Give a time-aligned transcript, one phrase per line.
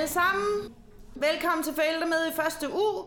[0.00, 0.72] alle sammen.
[1.14, 3.04] Velkommen til forældremøde i første uge.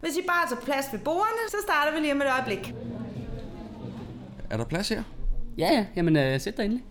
[0.00, 2.74] Hvis I bare tager plads ved bordene, så starter vi lige om et øjeblik.
[4.50, 5.02] Er der plads her?
[5.58, 5.86] Ja, ja.
[5.96, 6.84] Jamen, øh, sæt dig endelig.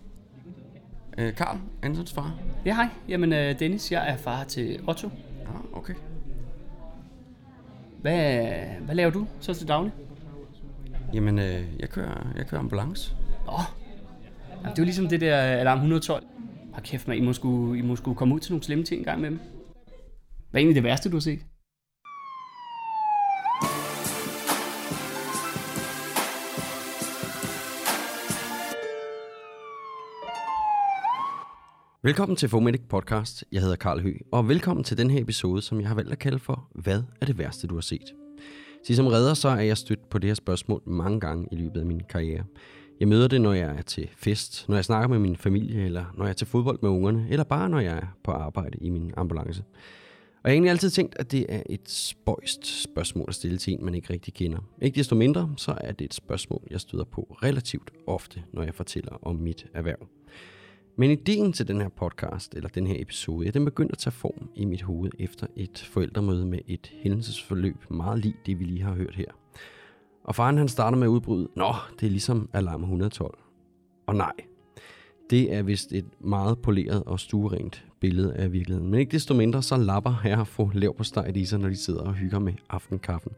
[1.17, 2.33] Øh, Karl, Antons far.
[2.65, 2.87] Ja, hej.
[3.07, 5.09] Jamen, øh, Dennis, jeg er far til Otto.
[5.41, 5.93] Ja, okay.
[8.01, 8.43] Hvad,
[8.81, 9.93] hvad laver du så til daglig?
[11.13, 13.15] Jamen, øh, jeg, kører, jeg kører ambulance.
[13.47, 13.65] Åh, oh,
[14.63, 16.23] det er jo ligesom det der alarm 112
[16.75, 18.99] har kæft, man, I må, skulle, I må skulle komme ud til nogle slemme ting
[18.99, 19.39] en gang med dem.
[20.51, 21.39] Hvad er egentlig det værste, du har set?
[32.03, 33.43] Velkommen til Fomedic Podcast.
[33.51, 36.19] Jeg hedder Karl Høgh, og velkommen til den her episode, som jeg har valgt at
[36.19, 38.13] kalde for Hvad er det værste, du har set?
[38.87, 41.79] Så som redder, så er jeg stødt på det her spørgsmål mange gange i løbet
[41.79, 42.43] af min karriere.
[42.99, 46.05] Jeg møder det, når jeg er til fest, når jeg snakker med min familie, eller
[46.17, 48.89] når jeg er til fodbold med ungerne, eller bare når jeg er på arbejde i
[48.89, 49.63] min ambulance.
[50.43, 53.73] Og jeg har egentlig altid tænkt, at det er et spøjst spørgsmål at stille til
[53.73, 54.59] en, man ikke rigtig kender.
[54.81, 58.75] Ikke desto mindre, så er det et spørgsmål, jeg støder på relativt ofte, når jeg
[58.75, 60.07] fortæller om mit erhverv.
[60.97, 64.11] Men ideen til den her podcast, eller den her episode, ja, den begyndte at tage
[64.11, 68.81] form i mit hoved efter et forældremøde med et hændelsesforløb meget lige det, vi lige
[68.81, 69.44] har hørt her.
[70.25, 73.37] Og faren han starter med at udbryde, Nå, det er ligesom alarm 112.
[74.07, 74.33] Og nej,
[75.29, 78.89] det er vist et meget poleret og stuerent billede af virkeligheden.
[78.89, 81.75] Men ikke desto mindre, så lapper her få lav på steg i sig, når de
[81.75, 83.31] sidder og hygger med aftenkaffen.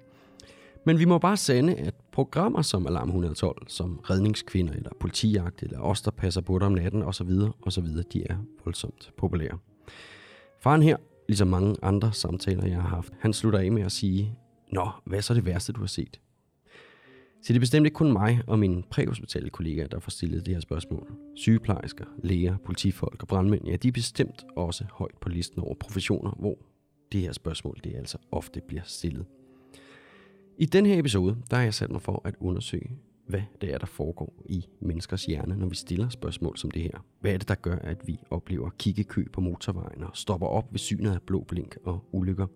[0.85, 5.79] Men vi må bare sande, at programmer som Alarm 112, som redningskvinder eller politijagt eller
[5.79, 7.29] os, der passer på dig om natten osv.,
[7.61, 9.57] osv., de er voldsomt populære.
[10.59, 14.37] Faren her, ligesom mange andre samtaler, jeg har haft, han slutter af med at sige,
[14.71, 16.19] Nå, hvad er så det værste, du har set?
[17.47, 20.53] Så det er bestemt ikke kun mig og mine præhospitale kollegaer, der får stillet det
[20.53, 21.11] her spørgsmål.
[21.35, 26.31] Sygeplejersker, læger, politifolk og brandmænd, ja, de er bestemt også højt på listen over professioner,
[26.39, 26.57] hvor
[27.11, 29.25] det her spørgsmål det altså ofte bliver stillet.
[30.57, 32.91] I den her episode, der har jeg sat mig for at undersøge,
[33.27, 37.05] hvad det er, der foregår i menneskers hjerne, når vi stiller spørgsmål som det her.
[37.19, 40.79] Hvad er det, der gør, at vi oplever kiggekø på motorvejen og stopper op ved
[40.79, 42.47] synet af blå blink og ulykker?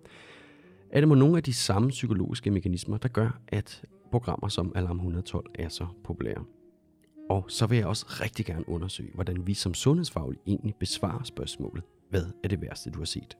[0.89, 4.95] Er det må nogle af de samme psykologiske mekanismer, der gør, at programmer som Alarm
[4.97, 6.43] 112 er så populære?
[7.29, 11.83] Og så vil jeg også rigtig gerne undersøge, hvordan vi som sundhedsfaglige egentlig besvarer spørgsmålet.
[12.09, 13.37] Hvad er det værste, du har set?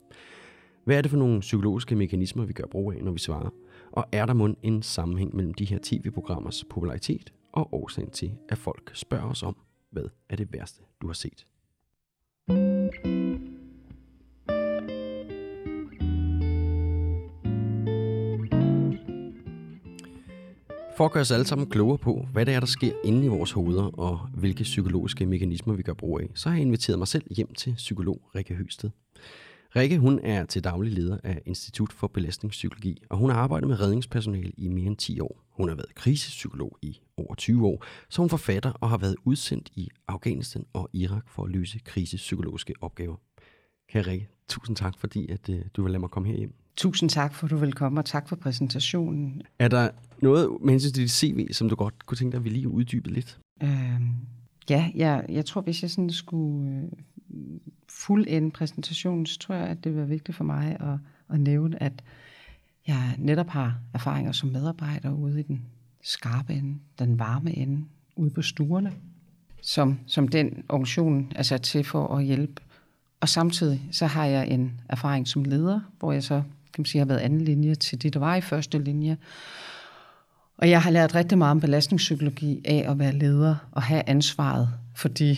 [0.83, 3.49] Hvad er det for nogle psykologiske mekanismer, vi gør brug af, når vi svarer?
[3.91, 8.57] Og er der mund en sammenhæng mellem de her tv-programmers popularitet og årsagen til, at
[8.57, 9.55] folk spørger os om,
[9.89, 11.45] hvad er det værste, du har set?
[21.01, 23.27] For at gøre os alle sammen klogere på, hvad det er, der sker inde i
[23.27, 27.07] vores hoveder, og hvilke psykologiske mekanismer vi gør brug af, så har jeg inviteret mig
[27.07, 28.89] selv hjem til psykolog Rikke Høsted.
[29.75, 33.79] Rikke hun er til daglig leder af Institut for Belastningspsykologi, og hun har arbejdet med
[33.79, 35.43] redningspersonale i mere end 10 år.
[35.49, 39.69] Hun har været krisepsykolog i over 20 år, så hun forfatter og har været udsendt
[39.75, 43.15] i Afghanistan og Irak for at løse krisepsykologiske opgaver.
[43.89, 46.60] Kære Rikke, tusind tak, fordi at, øh, du vil lade mig komme hjem.
[46.75, 49.41] Tusind tak for, at du vil komme, og tak for præsentationen.
[49.59, 49.89] Er der
[50.21, 52.69] noget med hensyn til dit CV, som du godt kunne tænke dig, at vi lige
[52.69, 53.39] uddybede lidt?
[53.63, 54.15] Øhm,
[54.69, 56.89] ja, jeg, jeg tror, hvis jeg sådan skulle
[57.33, 60.97] øh, fuldende præsentationen, så tror jeg, at det var vigtigt for mig at,
[61.33, 61.93] at nævne, at
[62.87, 65.65] jeg netop har erfaringer som medarbejder ude i den
[66.03, 68.93] skarpe ende, den varme ende, ude på stuerne,
[69.61, 72.61] som, som den organisation er sat til for at hjælpe.
[73.19, 76.43] Og samtidig så har jeg en erfaring som leder, hvor jeg så
[76.73, 79.17] kan man sige, har været anden linje til det, der var i første linje.
[80.57, 84.69] Og jeg har lært rigtig meget om belastningspsykologi af at være leder og have ansvaret
[84.95, 85.37] for de,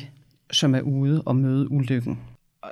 [0.52, 2.20] som er ude og møde ulykken.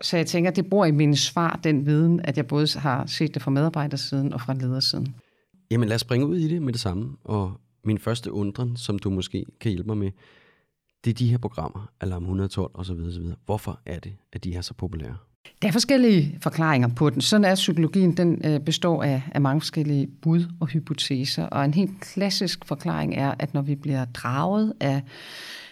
[0.02, 3.34] Så jeg tænker, det bor i mine svar, den viden, at jeg både har set
[3.34, 5.16] det fra medarbejdersiden og fra ledersiden.
[5.72, 7.16] Jamen lad os springe ud i det med det samme.
[7.24, 10.12] Og min første undren, som du måske kan hjælpe mig med,
[11.04, 12.94] det er de her programmer, Alarm 112 osv.
[12.94, 13.24] osv.
[13.46, 15.18] Hvorfor er det, at de er så populære?
[15.62, 17.22] Der er forskellige forklaringer på den.
[17.22, 21.46] Sådan er psykologien, den øh, består af, af mange forskellige bud og hypoteser.
[21.46, 25.02] Og en helt klassisk forklaring er, at når vi bliver draget af,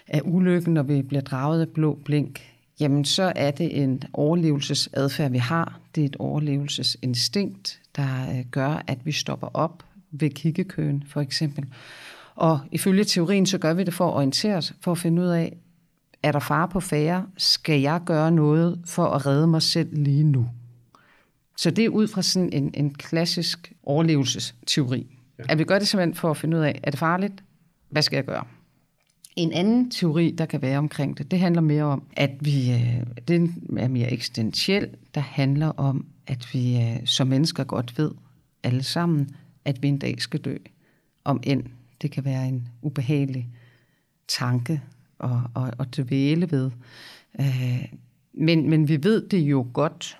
[0.07, 2.41] af ulykken, når vi bliver draget af blå blink,
[2.80, 5.80] jamen så er det en overlevelsesadfærd, vi har.
[5.95, 11.65] Det er et overlevelsesinstinkt, der øh, gør, at vi stopper op ved kiggekøen, for eksempel.
[12.36, 15.27] Og ifølge teorien, så gør vi det for at orientere os, for at finde ud
[15.27, 15.57] af,
[16.24, 17.27] er der fare på færre?
[17.38, 20.48] Skal jeg gøre noget for at redde mig selv lige nu?
[21.57, 25.18] Så det er ud fra sådan en, en klassisk overlevelsesteori.
[25.39, 25.44] Ja.
[25.50, 27.44] At vi gør det simpelthen for at finde ud af, er det farligt?
[27.89, 28.44] Hvad skal jeg gøre?
[29.36, 33.06] En anden teori, der kan være omkring det, det handler mere om, at vi, øh,
[33.27, 38.12] det er mere eksistentiel, der handler om, at vi øh, som mennesker godt ved
[38.63, 39.30] alle sammen,
[39.65, 40.56] at vi en dag skal dø.
[41.24, 41.63] Om end
[42.01, 43.50] det kan være en ubehagelig
[44.27, 44.81] tanke
[45.24, 46.71] at, at, at dvæle ved.
[47.39, 47.86] Øh,
[48.33, 50.18] men, men vi ved det jo godt,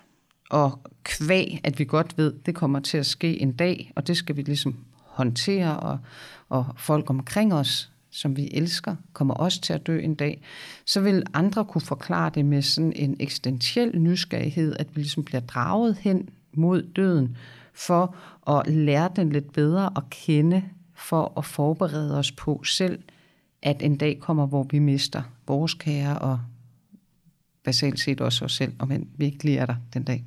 [0.50, 4.18] og kvæg, at vi godt ved, det kommer til at ske en dag, og det
[4.18, 4.76] skal vi ligesom
[5.06, 6.00] håndtere, og,
[6.50, 10.42] og folk omkring os, som vi elsker, kommer også til at dø en dag,
[10.86, 15.42] så vil andre kunne forklare det med sådan en eksistentiel nysgerrighed, at vi ligesom bliver
[15.42, 17.38] draget hen mod døden,
[17.74, 18.16] for
[18.48, 20.64] at lære den lidt bedre at kende,
[20.96, 23.00] for at forberede os på selv,
[23.62, 26.40] at en dag kommer, hvor vi mister vores kære, og
[27.64, 30.26] basalt set også os selv, om vi ikke lige er der den dag.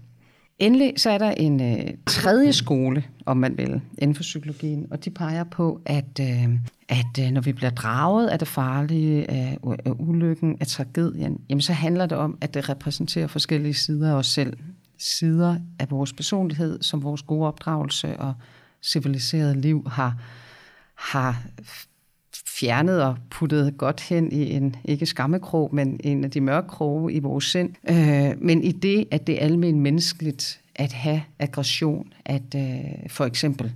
[0.59, 5.05] Endelig så er der en øh, tredje skole, om man vil, inden for psykologien, og
[5.05, 6.59] de peger på, at, øh,
[6.89, 11.63] at øh, når vi bliver draget af det farlige, af, af ulykken, af tragedien, jamen
[11.63, 14.57] så handler det om, at det repræsenterer forskellige sider af os selv.
[14.99, 18.35] Sider af vores personlighed, som vores gode opdragelse og
[18.83, 20.17] civiliserede liv har,
[20.95, 21.43] har
[22.47, 27.13] fjernet og puttet godt hen i en, ikke skammekrog, men en af de mørke kroge
[27.13, 27.75] i vores sind.
[27.91, 33.25] Øh, men i det, at det er almen menneskeligt at have aggression, at øh, for
[33.25, 33.73] eksempel,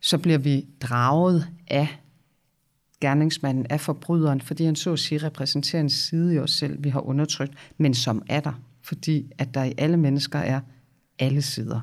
[0.00, 1.88] så bliver vi draget af
[3.00, 6.88] gerningsmanden, af forbryderen, fordi han så at sige repræsenterer en side i os selv, vi
[6.88, 10.60] har undertrykt, men som er der, fordi at der i alle mennesker er
[11.18, 11.80] alle sider.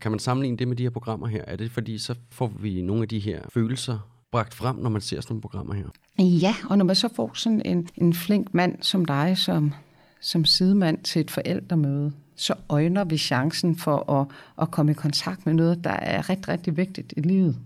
[0.00, 1.44] Kan man sammenligne det med de her programmer her?
[1.46, 5.00] Er det fordi, så får vi nogle af de her følelser bragt frem, når man
[5.00, 5.84] ser sådan nogle programmer her?
[6.18, 9.72] Ja, og når man så får sådan en, en flink mand som dig, som,
[10.20, 14.26] som sidemand til et forældremøde, så øjner vi chancen for at,
[14.62, 17.56] at komme i kontakt med noget, der er rigtig, rigtig vigtigt i livet.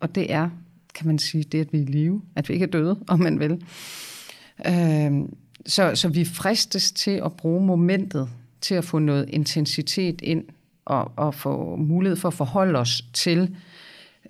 [0.00, 0.50] Og det er,
[0.94, 3.18] kan man sige, det at vi er i live, at vi ikke er døde, om
[3.18, 3.64] man vil.
[4.66, 5.28] Øh,
[5.66, 8.28] så, så vi fristes til at bruge momentet
[8.60, 10.44] til at få noget intensitet ind
[10.84, 13.56] og, og få mulighed for at forholde os til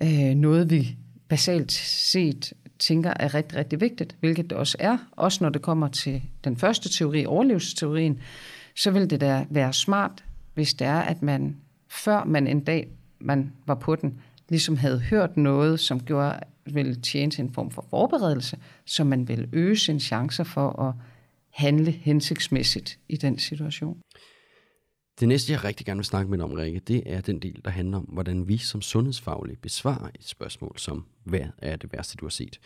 [0.03, 0.97] øh, noget, vi
[1.29, 5.87] basalt set tænker er rigtig, rigtig vigtigt, hvilket det også er, også når det kommer
[5.87, 8.19] til den første teori, overlevelsesteorien,
[8.75, 11.57] så vil det da være smart, hvis det er, at man,
[11.89, 12.87] før man en dag
[13.19, 14.19] man var på den,
[14.49, 19.27] ligesom havde hørt noget, som gjorde, ville tjene til en form for forberedelse, så man
[19.27, 20.93] vil øge sine chancer for at
[21.49, 23.97] handle hensigtsmæssigt i den situation.
[25.19, 27.61] Det næste, jeg rigtig gerne vil snakke med dig om, Rikke, det er den del,
[27.65, 32.17] der handler om, hvordan vi som sundhedsfaglige besvarer et spørgsmål som, hvad er det værste,
[32.17, 32.59] du har set?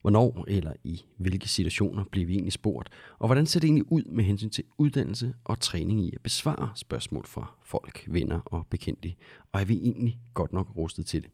[0.00, 2.88] Hvornår eller i hvilke situationer bliver vi egentlig spurgt?
[3.18, 6.70] Og hvordan ser det egentlig ud med hensyn til uddannelse og træning i at besvare
[6.74, 9.14] spørgsmål fra folk, venner og bekendte?
[9.52, 11.30] Og er vi egentlig godt nok rustet til det?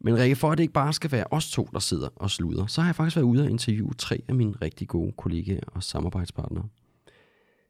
[0.00, 2.66] Men Rikke, for at det ikke bare skal være os to, der sidder og sluder,
[2.66, 5.82] så har jeg faktisk været ude og interviewe tre af mine rigtig gode kollegaer og
[5.82, 6.68] samarbejdspartnere.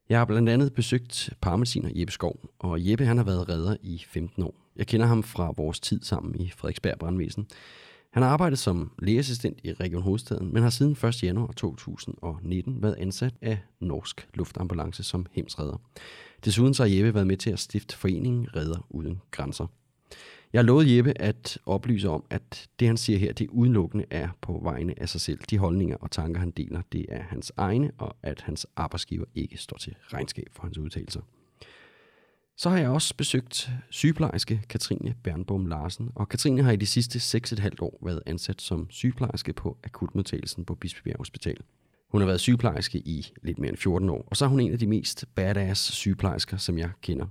[0.09, 4.05] Jeg har blandt andet besøgt parmesiner Jeppe Skov, og Jeppe han har været redder i
[4.09, 4.55] 15 år.
[4.77, 7.47] Jeg kender ham fra vores tid sammen i Frederiksberg Brandvæsen.
[8.11, 11.23] Han har arbejdet som lægeassistent i Region Hovedstaden, men har siden 1.
[11.23, 15.77] januar 2019 været ansat af Norsk Luftambulance som hemsredder.
[16.45, 19.67] Desuden så har Jeppe været med til at stifte foreningen Redder Uden Grænser.
[20.53, 24.61] Jeg lovede Jeppe at oplyse om, at det han siger her, det udelukkende er på
[24.62, 25.39] vegne af sig selv.
[25.50, 29.56] De holdninger og tanker, han deler, det er hans egne, og at hans arbejdsgiver ikke
[29.56, 31.21] står til regnskab for hans udtalelser.
[32.57, 37.38] Så har jeg også besøgt sygeplejerske Katrine Bernbom Larsen, og Katrine har i de sidste
[37.38, 41.57] 6,5 år været ansat som sygeplejerske på akutmodtagelsen på Bispebjerg Hospital.
[42.09, 44.73] Hun har været sygeplejerske i lidt mere end 14 år, og så er hun en
[44.73, 47.26] af de mest badass sygeplejersker, som jeg kender.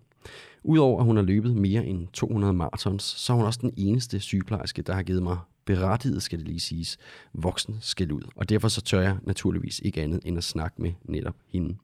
[0.63, 4.19] Udover at hun har løbet mere end 200 marathons, så er hun også den eneste
[4.19, 6.97] sygeplejerske, der har givet mig berettiget, skal det lige siges,
[7.33, 8.21] voksen skal ud.
[8.35, 11.75] Og derfor så tør jeg naturligvis ikke andet end at snakke med netop hende.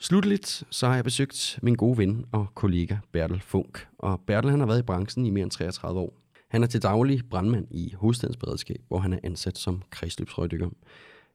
[0.00, 3.86] Slutligt så har jeg besøgt min gode ven og kollega Bertel Funk.
[3.98, 6.12] Og Bertel han har været i branchen i mere end 33 år.
[6.48, 10.68] Han er til daglig brandmand i hovedstadens beredskab, hvor han er ansat som kredsløbsrøgdykker.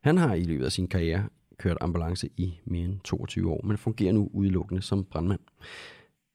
[0.02, 1.26] Han har i løbet af sin karriere
[1.58, 5.40] kørt ambulance i mere end 22 år, men fungerer nu udelukkende som brandmand.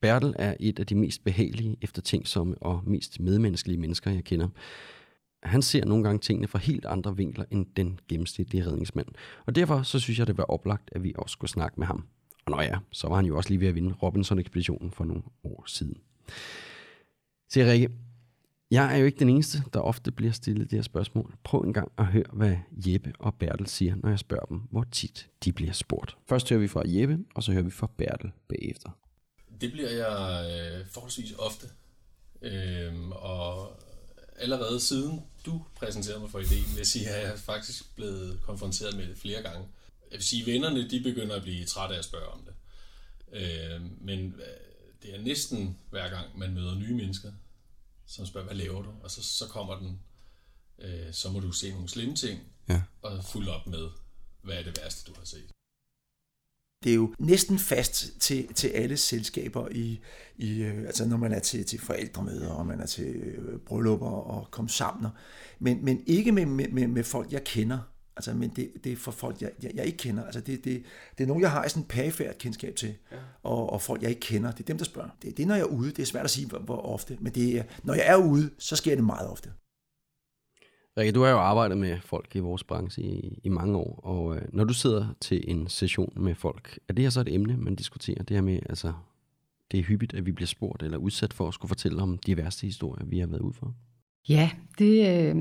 [0.00, 4.48] Bertel er et af de mest behagelige, eftertænksomme og mest medmenneskelige mennesker, jeg kender.
[5.42, 9.06] Han ser nogle gange tingene fra helt andre vinkler end den gennemsnitlige redningsmand.
[9.46, 12.04] Og derfor så synes jeg, det var oplagt, at vi også skulle snakke med ham.
[12.46, 15.22] Og når ja, så var han jo også lige ved at vinde Robinson-ekspeditionen for nogle
[15.44, 15.96] år siden.
[17.50, 17.90] Se Rikke,
[18.70, 21.34] jeg er jo ikke den eneste, der ofte bliver stillet det her spørgsmål.
[21.44, 22.56] Prøv en gang at høre, hvad
[22.86, 26.16] Jeppe og Bertel siger, når jeg spørger dem, hvor tit de bliver spurgt.
[26.28, 28.90] Først hører vi fra Jeppe, og så hører vi fra Bertel bagefter.
[29.60, 31.66] Det bliver jeg øh, forholdsvis ofte.
[32.42, 33.72] Øhm, og
[34.38, 38.40] allerede siden du præsenterede mig for ideen, vil jeg sige, at jeg er faktisk blevet
[38.42, 39.68] konfronteret med det flere gange.
[40.10, 42.54] Jeg vil sige, at vennerne de begynder at blive trætte af at spørge om det.
[43.32, 44.34] Øhm, øh, men
[45.02, 47.32] det er næsten hver gang, man møder nye mennesker,
[48.06, 48.90] som spørger, hvad laver du?
[49.02, 50.00] Og så, så kommer den,
[50.78, 52.82] øh, så må du se nogle slemme ting, Ja.
[53.02, 53.88] og fulde op med,
[54.42, 55.50] hvad er det værste, du har set.
[56.84, 60.00] Det er jo næsten fast til, til alle selskaber, i,
[60.36, 64.06] i, øh, altså når man er til, til forældremøder, og man er til øh, bryllupper
[64.10, 65.10] og kom sammen.
[65.58, 67.78] Men, men ikke med, med, med folk, jeg kender.
[68.16, 70.24] Altså, men det, det er for folk, jeg, jeg, jeg ikke kender.
[70.24, 70.82] Altså, det, det,
[71.18, 72.94] det er nogen, jeg har sådan en pæfærd kendskab til.
[73.12, 73.16] Ja.
[73.42, 74.50] Og, og folk, jeg ikke kender.
[74.50, 75.08] Det er dem, der spørger.
[75.22, 75.90] Det, det er, når jeg er ude.
[75.90, 77.16] Det er svært at sige, hvor, hvor ofte.
[77.20, 79.50] Men det er, når jeg er ude, så sker det meget ofte.
[80.98, 84.36] Rikke, du har jo arbejdet med folk i vores branche i, i mange år, og
[84.36, 87.56] øh, når du sidder til en session med folk, er det her så et emne,
[87.56, 88.22] man diskuterer?
[88.22, 88.92] Det her med, altså,
[89.72, 92.36] det er hyppigt, at vi bliver spurgt eller udsat for at skulle fortælle om de
[92.36, 93.74] værste historier, vi har været ude for.
[94.28, 95.36] Ja, det, øh,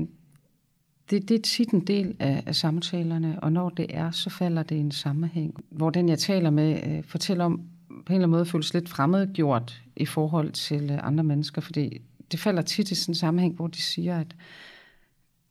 [1.10, 4.62] det, det er tit en del af, af samtalerne, og når det er, så falder
[4.62, 8.14] det i en sammenhæng, hvor den, jeg taler med, øh, fortæller om, på en eller
[8.14, 12.00] anden måde føles lidt fremmedgjort i forhold til øh, andre mennesker, fordi
[12.32, 14.36] det falder tit i sådan en sammenhæng, hvor de siger, at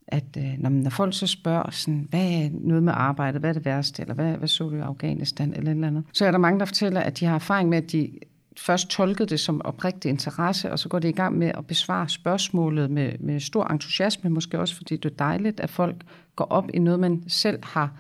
[0.07, 3.53] at øh, når, når folk så spørger, sådan, hvad er noget med arbejdet, hvad er
[3.53, 6.31] det værste, eller hvad, hvad så du i Afghanistan, eller et eller andet, så er
[6.31, 8.11] der mange, der fortæller, at de har erfaring med, at de
[8.57, 12.09] først tolkede det som oprigtig interesse, og så går det i gang med at besvare
[12.09, 15.95] spørgsmålet med, med stor entusiasme, måske også fordi det er dejligt, at folk
[16.35, 17.91] går op i noget, man selv har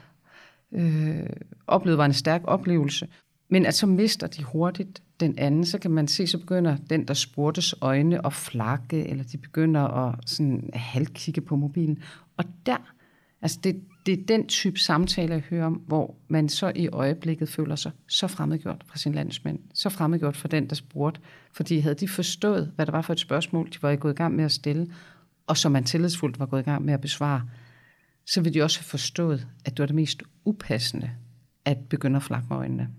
[0.71, 1.29] øh,
[1.67, 3.07] oplevet var en stærk oplevelse.
[3.49, 7.07] Men at så mister de hurtigt den anden, så kan man se, så begynder den,
[7.07, 12.03] der spurgtes øjne at flakke, eller de begynder at sådan halvkigge på mobilen.
[12.37, 12.77] Og der,
[13.41, 17.49] altså det, det er den type samtale, jeg hører om, hvor man så i øjeblikket
[17.49, 21.21] føler sig så fremmedgjort fra sin landsmænd, så fremmedgjort for den, der spurgte.
[21.51, 24.35] Fordi havde de forstået, hvad det var for et spørgsmål, de var gået i gang
[24.35, 24.87] med at stille,
[25.47, 27.41] og som man tillidsfuldt var gået i gang med at besvare,
[28.25, 31.11] så ville de også have forstået, at det var det mest upassende
[31.65, 32.89] at begynde at flakke med øjnene.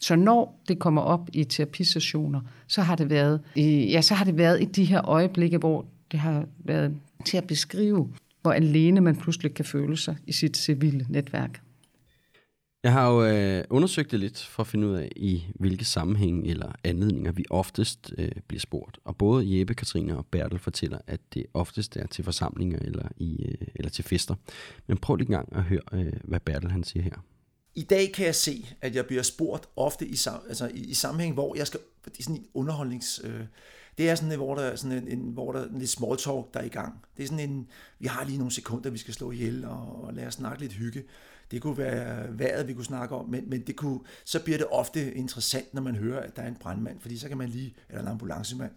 [0.00, 4.38] Så når det kommer op i terapisessioner, så har det været ja, så har det
[4.38, 8.08] været i de her øjeblikke, hvor det har været til at beskrive,
[8.46, 11.60] hvor alene man pludselig kan føle sig i sit civile netværk.
[12.82, 16.50] Jeg har jo øh, undersøgt det lidt for at finde ud af, i hvilke sammenhænge
[16.50, 18.98] eller anledninger vi oftest øh, bliver spurgt.
[19.04, 23.44] Og både Jeppe, Katrine og Bertel fortæller, at det oftest er til forsamlinger eller, i,
[23.44, 24.34] øh, eller til fester.
[24.86, 27.24] Men prøv lige gang at høre, øh, hvad Bertel han siger her.
[27.74, 30.16] I dag kan jeg se, at jeg bliver spurgt ofte i,
[30.48, 33.40] altså i, i sammenhæng, hvor jeg skal, det er sådan en underholdnings, øh,
[33.98, 36.16] det er sådan, hvor der er sådan en, en, hvor der er en lidt small
[36.16, 37.04] talk, der er i gang.
[37.16, 40.14] Det er sådan en, vi har lige nogle sekunder, vi skal slå ihjel og, og
[40.14, 41.04] lade os snakke lidt hygge.
[41.50, 44.66] Det kunne være vejret, vi kunne snakke om, men, men det kunne, så bliver det
[44.70, 47.74] ofte interessant, når man hører, at der er en brandmand, fordi så kan man lige,
[47.88, 48.72] eller en ambulancemand,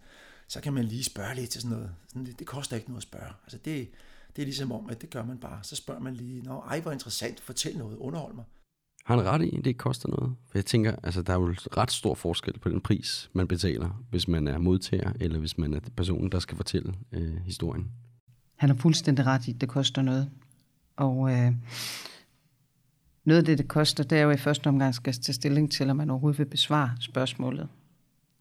[0.47, 1.91] så kan man lige spørge lidt til sådan noget.
[2.07, 3.33] Sådan, det, det koster ikke noget at spørge.
[3.43, 3.89] Altså det,
[4.35, 5.59] det er ligesom om, at det gør man bare.
[5.63, 8.45] Så spørger man lige, Nå, ej, hvor interessant, fortæl noget, underhold mig.
[9.09, 10.35] Har han ret i, at det ikke koster noget?
[10.51, 14.03] For jeg tænker, altså der er jo ret stor forskel på den pris, man betaler,
[14.09, 17.91] hvis man er modtager, eller hvis man er personen, der skal fortælle øh, historien.
[18.55, 20.29] Han har fuldstændig ret i, at det koster noget.
[20.95, 21.51] Og øh,
[23.25, 25.89] noget af det, det koster, det er jo i første omgang skal tage stilling til,
[25.89, 27.67] om man overhovedet vil besvare spørgsmålet.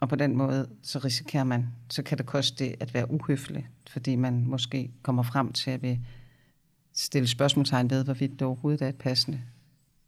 [0.01, 3.69] Og på den måde, så risikerer man, så kan det koste det at være uhøflig,
[3.91, 5.99] fordi man måske kommer frem til at vil
[6.93, 9.41] stille spørgsmålstegn ved, hvorvidt det overhovedet er et passende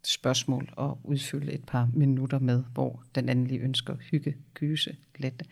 [0.05, 5.45] spørgsmål og udfylde et par minutter med, hvor den anden lige ønsker hygge, gyse, lette.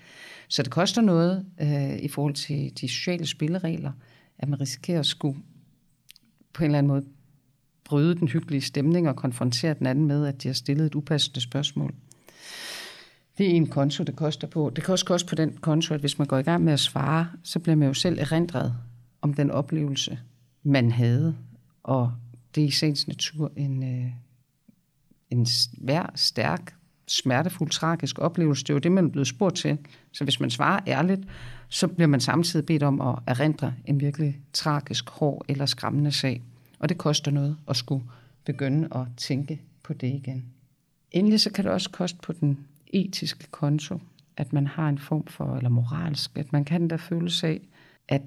[0.48, 3.92] Så det koster noget øh, i forhold til de sociale spilleregler,
[4.38, 5.38] at man risikerer at skulle
[6.52, 7.04] på en eller anden måde
[7.84, 11.40] bryde den hyggelige stemning og konfrontere den anden med, at de har stillet et upassende
[11.40, 11.94] spørgsmål.
[13.38, 14.72] Det er en konto, det koster på.
[14.76, 16.80] Det kan også koste på den konto, at hvis man går i gang med at
[16.80, 18.74] svare, så bliver man jo selv erindret
[19.22, 20.18] om den oplevelse,
[20.62, 21.36] man havde.
[21.82, 22.12] Og
[22.54, 24.10] det er i sagens natur en, øh,
[25.30, 26.74] en svær, stærk,
[27.08, 28.64] smertefuld, tragisk oplevelse.
[28.64, 29.78] Det er jo det, man er blevet spurgt til.
[30.12, 31.20] Så hvis man svarer ærligt,
[31.68, 36.42] så bliver man samtidig bedt om at erindre en virkelig tragisk, hård eller skræmmende sag.
[36.78, 38.04] Og det koster noget at skulle
[38.44, 40.44] begynde at tænke på det igen.
[41.10, 44.00] Endelig så kan det også koste på den etiske konto,
[44.36, 47.60] at man har en form for, eller moralsk, at man kan da føle af,
[48.08, 48.22] at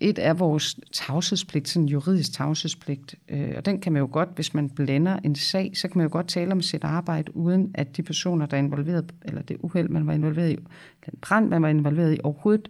[0.00, 4.28] et er vores tavshedspligt, sådan en juridisk tavshedspligt, øh, og den kan man jo godt,
[4.34, 7.70] hvis man blander en sag, så kan man jo godt tale om sit arbejde, uden
[7.74, 10.56] at de personer, der er involveret, eller det uheld, man var involveret i,
[11.06, 12.68] den brand, man var involveret i, overhovedet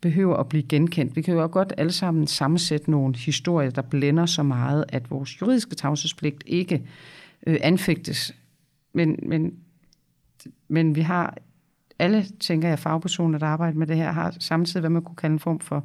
[0.00, 1.16] behøver at blive genkendt.
[1.16, 5.40] Vi kan jo godt alle sammen sammensætte nogle historier, der blænder så meget, at vores
[5.40, 6.82] juridiske tavshedspligt ikke
[7.46, 8.34] øh, anfægtes.
[8.92, 9.54] Men, men,
[10.68, 11.36] men vi har
[11.98, 15.32] alle, tænker jeg, fagpersoner, der arbejder med det her, har samtidig, hvad man kunne kalde
[15.32, 15.84] en form for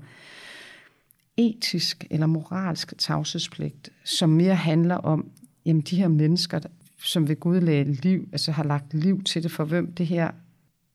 [1.49, 5.31] etisk eller moralsk tavshedspligt, som mere handler om,
[5.65, 6.59] jamen de her mennesker,
[7.03, 10.31] som ved Gud lagde liv, altså har lagt liv til det, for hvem det her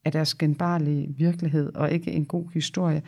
[0.05, 3.03] er deres genbarlige virkelighed, og ikke en god historie,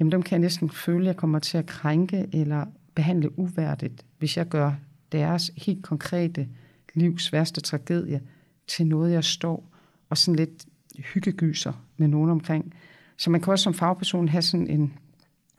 [0.00, 4.04] jamen dem kan jeg næsten føle, at jeg kommer til at krænke eller behandle uværdigt,
[4.18, 4.72] hvis jeg gør
[5.12, 6.48] deres helt konkrete
[6.94, 8.20] livs værste tragedie
[8.66, 9.68] til noget, jeg står
[10.10, 10.66] og sådan lidt
[11.14, 12.74] hyggegyser med nogen omkring.
[13.16, 14.92] Så man kan også som fagperson have sådan en,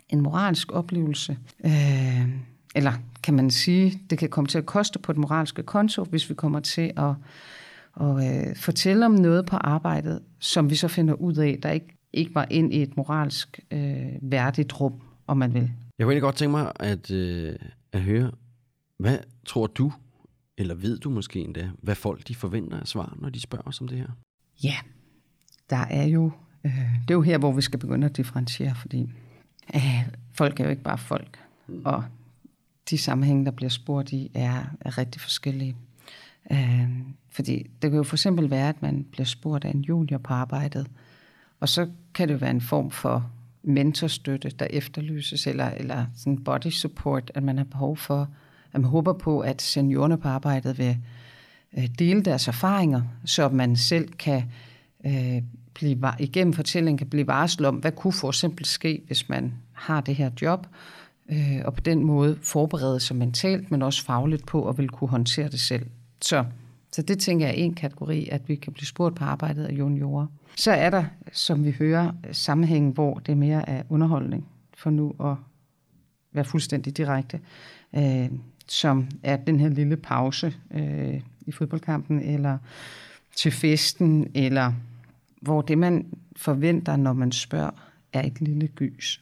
[0.10, 1.38] en moralsk oplevelse.
[1.66, 2.30] Øh,
[2.76, 2.94] eller
[3.24, 6.36] kan man sige, det kan komme til at koste på et moralske konto, hvis vi
[6.36, 7.16] kommer til at,
[8.02, 11.98] at øh, fortælle om noget på arbejdet, som vi så finder ud af, der ikke,
[12.14, 14.94] ikke var ind i et moralsk øh, værdigt rum,
[15.28, 15.62] om man vil.
[16.00, 17.56] Jeg kunne egentlig godt tænke mig at, øh,
[17.92, 18.32] at høre,
[18.98, 19.92] hvad tror du,
[20.58, 23.82] eller ved du måske endda, hvad folk de forventer af svar, når de spørger os
[23.82, 24.08] om det her?
[24.64, 24.76] Ja,
[25.70, 26.32] der er jo,
[26.64, 29.10] øh, det er jo her, hvor vi skal begynde at differentiere, fordi
[29.76, 31.40] øh, folk er jo ikke bare folk,
[31.86, 32.04] og
[32.90, 35.76] de sammenhænge, der bliver spurgt i, er, er rigtig forskellige.
[36.52, 36.90] Øh,
[37.30, 40.34] fordi det kan jo for eksempel være, at man bliver spurgt af en junior på
[40.34, 40.88] arbejdet,
[41.60, 43.32] og så kan det jo være en form for
[43.64, 48.22] mentorstøtte, der efterlyses, eller, eller sådan body support, at man har behov for,
[48.74, 50.98] at man håber på, at seniorerne på arbejdet vil
[51.78, 54.44] øh, dele deres erfaringer, så man selv kan
[55.06, 55.42] øh,
[55.74, 60.02] blive, igennem fortællingen kan blive varslet om, hvad kunne for eksempel ske, hvis man har
[60.02, 60.68] det her job,
[61.30, 65.10] øh, og på den måde forberede sig mentalt, men også fagligt på at vil kunne
[65.10, 65.86] håndtere det selv.
[66.22, 66.46] Så,
[66.92, 69.74] så det tænker jeg er en kategori, at vi kan blive spurgt på arbejdet af
[69.74, 70.28] juniorer.
[70.58, 75.36] Så er der, som vi hører, sammenhængen, hvor det mere er underholdning, for nu at
[76.34, 77.40] være fuldstændig direkte,
[77.96, 78.30] øh,
[78.68, 82.58] som er den her lille pause øh, i fodboldkampen, eller
[83.36, 84.74] til festen, eller
[85.44, 87.72] hvor det, man forventer, når man spørger,
[88.14, 89.22] er et lille gys.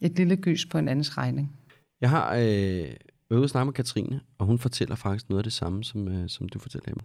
[0.00, 1.56] Et lille gys på en andens regning.
[2.00, 2.94] Jeg har øh,
[3.30, 6.28] øvet at snakke med Katrine, og hun fortæller faktisk noget af det samme, som, øh,
[6.28, 7.04] som du fortæller mig.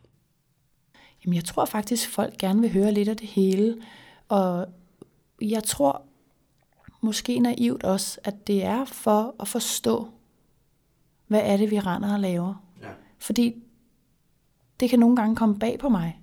[1.25, 3.81] Jamen, jeg tror faktisk, folk gerne vil høre lidt af det hele.
[4.27, 4.67] Og
[5.41, 6.05] jeg tror
[7.01, 10.07] måske naivt også, at det er for at forstå,
[11.27, 12.65] hvad er det, vi render og laver.
[12.81, 12.89] Ja.
[13.19, 13.63] Fordi
[14.79, 16.21] det kan nogle gange komme bag på mig,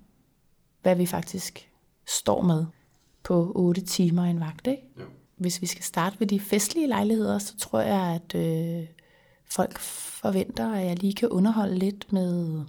[0.83, 1.70] hvad vi faktisk
[2.11, 2.67] står med
[3.23, 4.67] på 8 timer en vagt.
[4.67, 4.83] Ikke?
[4.99, 5.03] Ja.
[5.37, 8.87] Hvis vi skal starte ved de festlige lejligheder, så tror jeg, at øh,
[9.51, 12.65] folk forventer, at jeg lige kan underholde lidt med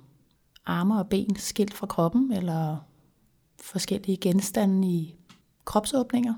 [0.65, 2.77] arme og ben skilt fra kroppen, eller
[3.61, 5.15] forskellige genstande i
[5.65, 6.33] kropsåbninger.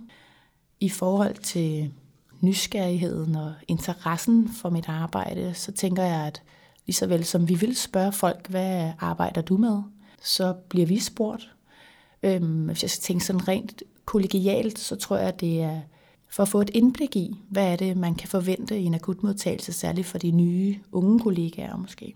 [0.80, 1.94] I forhold til
[2.42, 6.44] nysgerrigheden og interessen for mit arbejde, så tænker jeg, at
[6.86, 9.82] lige så vel som vi vil spørge folk, hvad arbejder du med,
[10.22, 11.53] så bliver vi spurgt.
[12.24, 15.82] Øhm, hvis jeg skal tænke sådan rent kollegialt, så tror jeg, at det er
[16.30, 19.74] for at få et indblik i, hvad er det, man kan forvente i en akutmodtagelse,
[19.74, 22.16] særligt for de nye unge kollegaer måske.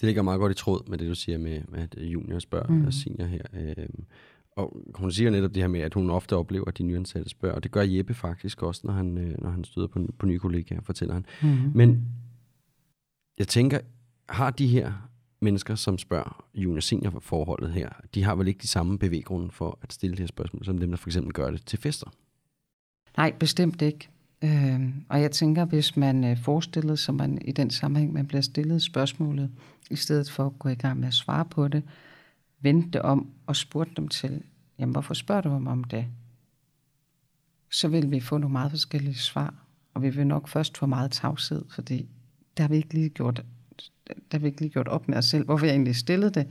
[0.00, 2.86] Det ligger meget godt i tråd med det, du siger med, at junior spørger mm.
[2.86, 3.42] og senior her.
[3.52, 4.04] Øhm,
[4.56, 7.54] og hun siger netop det her med, at hun ofte oplever, at de nyansatte spørger,
[7.54, 10.38] og det gør Jeppe faktisk også, når han, øh, når han støder på, på nye
[10.38, 11.26] kollegaer, fortæller han.
[11.42, 11.72] Mm.
[11.74, 12.08] Men
[13.38, 13.80] jeg tænker,
[14.28, 14.92] har de her
[15.42, 19.78] mennesker, som spørger junior senior forholdet her, de har vel ikke de samme bevæggrunde for
[19.82, 22.10] at stille det her spørgsmål, som dem, der for eksempel gør det til fester?
[23.16, 24.08] Nej, bestemt ikke.
[24.44, 28.40] Øh, og jeg tænker, hvis man øh, forestillede sig, man i den sammenhæng, man bliver
[28.40, 29.50] stillet spørgsmålet,
[29.90, 31.82] i stedet for at gå i gang med at svare på det,
[32.60, 34.42] vendte om og spurgte dem til,
[34.78, 36.06] jamen hvorfor spørger du mig om det?
[37.70, 39.54] Så vil vi få nogle meget forskellige svar,
[39.94, 42.08] og vi vil nok først få meget tavshed, fordi
[42.56, 43.44] der har vi ikke lige gjort,
[44.32, 46.46] der vi ikke lige gjort op med os selv, hvorfor jeg egentlig stillede det.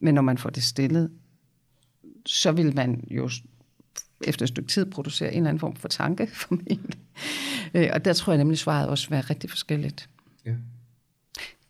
[0.00, 1.10] Men når man får det stillet,
[2.26, 3.30] så vil man jo
[4.24, 6.80] efter et stykke tid producere en eller anden form for tanke, formentlig.
[7.74, 10.08] Øh, og der tror jeg nemlig, svaret også være rigtig forskelligt.
[10.46, 10.54] Ja.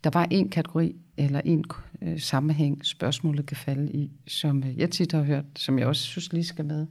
[0.03, 1.65] Der var en kategori, eller en
[2.01, 6.33] øh, sammenhæng, spørgsmålet kan falde i, som jeg tit har hørt, som jeg også synes
[6.33, 6.87] lige skal med.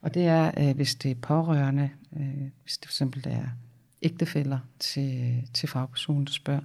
[0.00, 3.44] Og det er, øh, hvis det er pårørende, øh, hvis det for eksempel er
[4.02, 6.60] ægtefælder til, til fagpersonen, der spørger.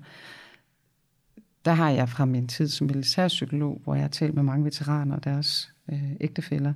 [1.65, 5.15] Der har jeg fra min tid som militærpsykolog, hvor jeg har talt med mange veteraner
[5.15, 6.73] og deres øh, ægtefæller,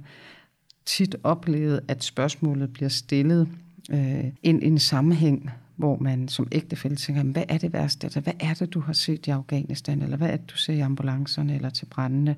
[0.86, 3.48] tit oplevet, at spørgsmålet bliver stillet
[3.92, 8.06] øh, ind i en sammenhæng, hvor man som ægtefælle tænker, hvad er det værste?
[8.06, 10.02] Altså, hvad er det, du har set i Afghanistan?
[10.02, 12.36] Eller hvad er det, du ser i ambulancerne, eller til brændende,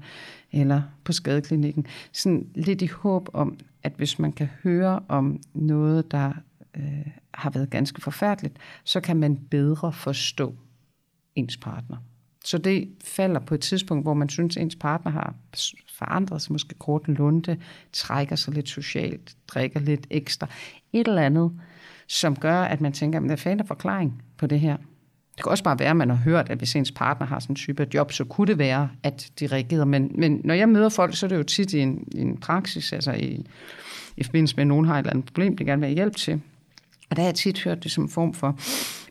[0.51, 1.85] eller på skadeklinikken?
[2.11, 6.33] Sådan lidt i håb om, at hvis man kan høre om noget, der
[6.77, 10.55] øh, har været ganske forfærdeligt, så kan man bedre forstå
[11.35, 11.97] ens partner.
[12.43, 15.35] Så det falder på et tidspunkt, hvor man synes, at ens partner har
[15.97, 17.57] forandret sig, måske kort lunde,
[17.93, 20.47] trækker sig lidt socialt, drikker lidt ekstra,
[20.93, 21.51] et eller andet,
[22.07, 24.77] som gør, at man tænker, at der er fanden forklaring på det her.
[25.35, 27.51] Det kan også bare være, at man har hørt, at hvis ens partner har sådan
[27.51, 29.85] en type job, så kunne det være, at de reagerer.
[29.85, 32.37] Men, men når jeg møder folk, så er det jo tit i en, i en
[32.37, 33.45] praksis, altså i,
[34.17, 36.15] i forbindelse med, at nogen har et eller andet problem, de gerne vil have hjælp
[36.15, 36.41] til.
[37.09, 38.59] Og der har jeg tit hørt det som en form for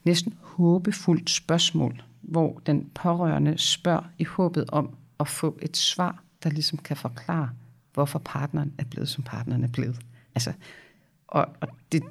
[0.05, 6.51] næsten håbefuldt spørgsmål, hvor den pårørende spørger i håbet om at få et svar, der
[6.51, 7.51] ligesom kan forklare,
[7.95, 9.99] hvorfor partneren er blevet, som partneren er blevet.
[10.35, 10.53] Altså,
[11.29, 12.03] og, og det,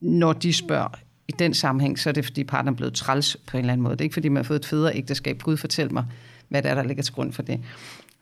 [0.00, 0.88] når de spørger
[1.28, 3.82] i den sammenhæng, så er det, fordi partneren er blevet træls på en eller anden
[3.82, 3.92] måde.
[3.92, 5.42] Det er ikke, fordi man har fået et federe ægteskab.
[5.42, 6.06] Gud, fortæl mig,
[6.48, 7.60] hvad det er, der ligger til grund for det.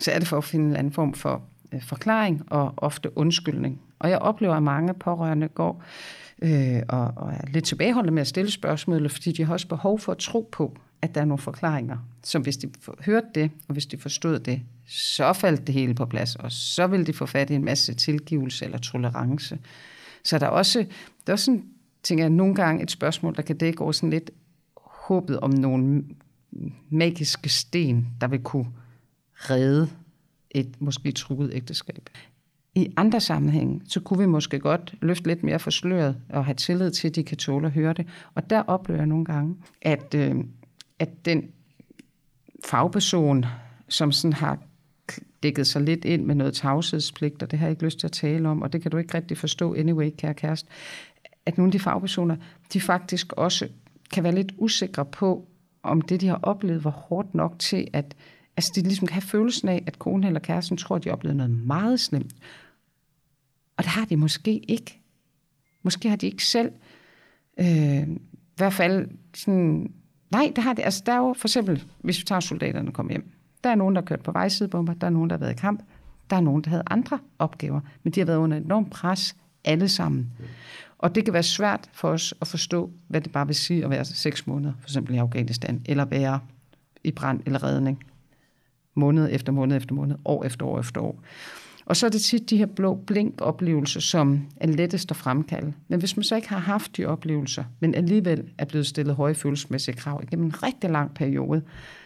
[0.00, 3.80] Så er det for at finde en anden form for øh, forklaring og ofte undskyldning.
[3.98, 8.20] Og jeg oplever, at mange pårørende går øh, øh, og, og er lidt tilbageholdende med
[8.20, 11.24] at stille spørgsmål, fordi de har også behov for at tro på, at der er
[11.24, 11.96] nogle forklaringer.
[12.24, 12.70] Så hvis de
[13.00, 16.86] hørte det, og hvis de forstod det, så faldt det hele på plads, og så
[16.86, 19.58] ville de få fat i en masse tilgivelse eller tolerance.
[20.24, 20.86] Så der er også,
[21.26, 21.64] der er sådan,
[22.02, 24.30] tænker jeg, nogle gange et spørgsmål, der kan dække over sådan lidt
[24.76, 26.04] håbet om nogle
[26.90, 28.66] magiske sten, der vil kunne
[29.34, 29.88] redde
[30.50, 32.08] et måske truet ægteskab.
[32.78, 36.54] I andre sammenhænge, så kunne vi måske godt løfte lidt mere for sløret og have
[36.54, 38.06] tillid til, at de kan tåle at høre det.
[38.34, 40.34] Og der oplever jeg nogle gange, at, øh,
[40.98, 41.48] at den
[42.64, 43.44] fagperson,
[43.88, 44.58] som sådan har
[45.42, 48.12] dækket sig lidt ind med noget tavshedspligt, og det har jeg ikke lyst til at
[48.12, 50.68] tale om, og det kan du ikke rigtig forstå anyway, kære kæreste,
[51.46, 52.36] at nogle af de fagpersoner,
[52.72, 53.68] de faktisk også
[54.12, 55.48] kan være lidt usikre på,
[55.82, 58.16] om det, de har oplevet, var hårdt nok til, at
[58.56, 61.36] altså, de ligesom kan have følelsen af, at konen eller kæresten tror, at de oplevede
[61.36, 62.34] noget meget slemt.
[63.78, 65.00] Og det har de måske ikke.
[65.82, 66.72] Måske har de ikke selv.
[67.60, 68.18] Øh, I
[68.56, 69.92] hvert fald sådan...
[70.30, 70.82] Nej, det har de.
[70.82, 73.30] Altså, der er jo for eksempel, hvis vi tager soldaterne kommer hjem.
[73.64, 74.94] Der er nogen, der har kørt på vejsidebomber.
[74.94, 75.82] Der er nogen, der har været i kamp.
[76.30, 77.80] Der er nogen, der havde andre opgaver.
[78.02, 80.32] Men de har været under et enormt pres alle sammen.
[80.98, 83.90] Og det kan være svært for os at forstå, hvad det bare vil sige at
[83.90, 86.40] være seks måneder, for eksempel i Afghanistan, eller være
[87.04, 88.04] i brand eller redning,
[88.94, 91.22] måned efter måned efter måned, år efter år efter år.
[91.88, 95.72] Og så er det tit de her blå blink-oplevelser, som er lettest at fremkalde.
[95.88, 99.34] Men hvis man så ikke har haft de oplevelser, men alligevel er blevet stillet høje
[99.34, 101.62] følelsesmæssige krav igennem en rigtig lang periode,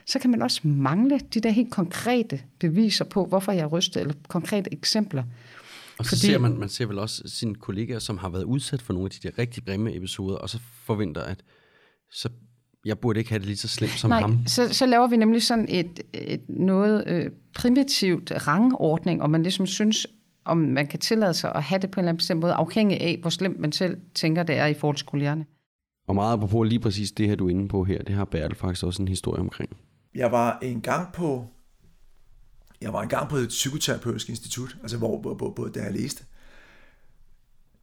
[0.06, 4.00] så kan man også mangle de der helt konkrete beviser på, hvorfor jeg er rystet,
[4.00, 5.24] eller konkrete eksempler.
[5.98, 8.82] Og så Fordi, ser man, man ser vel også sine kollegaer, som har været udsat
[8.82, 11.42] for nogle af de der rigtig grimme episoder, og så forventer, at
[12.10, 12.28] så
[12.84, 14.38] jeg burde ikke have det lige så slemt som Nej, ham.
[14.46, 19.66] Så, så laver vi nemlig sådan et, et noget øh, primitivt rangordning, og man ligesom
[19.66, 20.06] synes,
[20.44, 23.00] om man kan tillade sig at have det på en eller anden bestemt måde, afhængig
[23.00, 25.46] af, hvor slemt man selv tænker, det er i forhold til kollegerne.
[26.08, 28.56] Og meget apropos lige præcis det her, du er inde på her, det har Bertel
[28.56, 29.70] faktisk også en historie omkring.
[30.14, 31.46] Jeg var en gang på
[32.82, 36.24] jeg var engang på et psykoterapeutisk institut, altså hvor, hvor, hvor, hvor da jeg læste,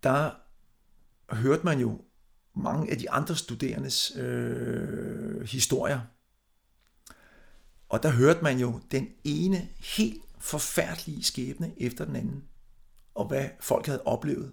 [0.04, 0.32] der
[1.36, 2.02] hørte man jo
[2.62, 6.00] mange af de andre studerendes øh, historier.
[7.90, 12.44] Og der hørte man jo den ene helt forfærdelige skæbne efter den anden,
[13.16, 14.52] og hvad folk havde oplevet.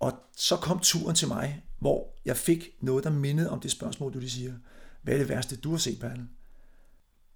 [0.00, 4.14] Og så kom turen til mig, hvor jeg fik noget, der mindede om det spørgsmål,
[4.14, 4.54] du lige siger.
[5.02, 6.28] Hvad er det værste, du har set, Bertel?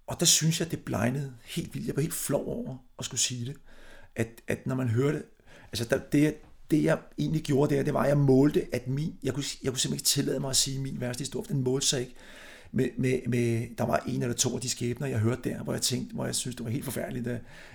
[0.07, 1.87] Og der synes jeg, det blegnede helt vildt.
[1.87, 3.57] Jeg var helt flov over at skulle sige det.
[4.15, 5.23] At, at når man hørte,
[5.71, 6.37] altså der, det,
[6.71, 9.71] det jeg egentlig gjorde der, det var, at jeg målte, at min, jeg kunne, jeg
[9.71, 12.15] kunne simpelthen ikke tillade mig at sige min værste historie, den målte sig ikke.
[12.71, 15.73] Med, med, med, der var en eller to af de skæbner, jeg hørte der, hvor
[15.73, 17.27] jeg tænkte, hvor jeg synes, det var helt forfærdeligt,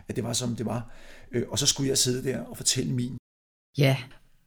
[0.09, 0.90] at det var, som det var.
[1.33, 3.16] Øh, og så skulle jeg sidde der og fortælle min.
[3.78, 3.96] Ja,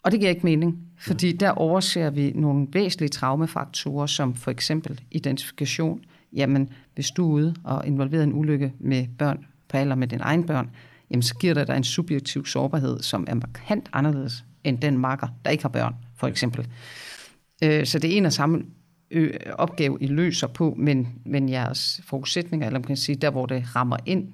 [0.04, 5.02] og det giver ikke mening, fordi der overser vi nogle væsentlige traumefaktorer, som for eksempel
[5.12, 6.02] identifikation,
[6.34, 10.08] jamen hvis du er ude og involveret i en ulykke med børn på alder med
[10.08, 10.70] dine egne børn,
[11.16, 15.28] jamen så giver det dig en subjektiv sårbarhed, som er markant anderledes end den marker,
[15.46, 16.68] der ikke har børn, for eksempel.
[17.64, 18.64] Øh, så det er en og samme
[19.52, 23.76] opgave, I løser på, men, men jeres forudsætninger, eller man kan sige, der hvor det
[23.76, 24.28] rammer ind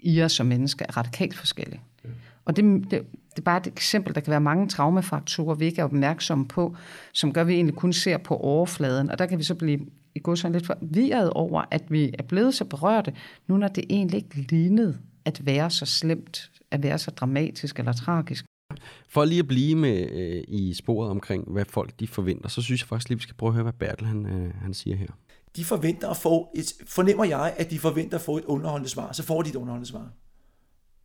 [0.00, 1.80] i jer som mennesker, er radikalt forskellige.
[2.44, 2.90] Og det, det,
[3.30, 4.14] det er bare et eksempel.
[4.14, 6.76] Der kan være mange traumefaktorer, vi ikke er opmærksomme på,
[7.12, 9.10] som gør, at vi egentlig kun ser på overfladen.
[9.10, 9.80] Og der kan vi så blive
[10.14, 13.12] i går sådan lidt forvirret over, at vi er blevet så berørte,
[13.46, 17.92] nu når det egentlig ikke lignede at være så slemt, at være så dramatisk eller
[17.92, 18.44] tragisk.
[19.08, 22.80] For lige at blive med øh, i sporet omkring, hvad folk de forventer, så synes
[22.80, 25.08] jeg faktisk lige, vi skal prøve at høre, hvad Bertel han, øh, han siger her.
[25.56, 29.12] De forventer at få et, fornemmer jeg, at de forventer at få et underholdende svar,
[29.12, 30.12] så får de et underholdende svar.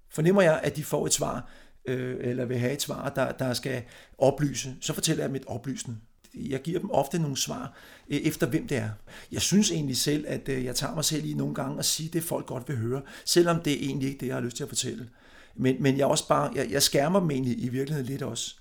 [0.09, 1.49] Fornemmer jeg, at de får et svar,
[1.87, 3.83] øh, eller vil have et svar, der, der skal
[4.17, 5.97] oplyse, så fortæller jeg dem et oplysende
[6.35, 7.73] jeg giver dem ofte nogle svar
[8.09, 8.89] øh, efter, hvem det er.
[9.31, 12.09] Jeg synes egentlig selv, at øh, jeg tager mig selv i nogle gange og sige
[12.09, 14.63] det, folk godt vil høre, selvom det er egentlig ikke det, jeg har lyst til
[14.63, 15.09] at fortælle.
[15.55, 18.55] Men, men jeg også bare, jeg, jeg skærmer dem egentlig i virkeligheden lidt også.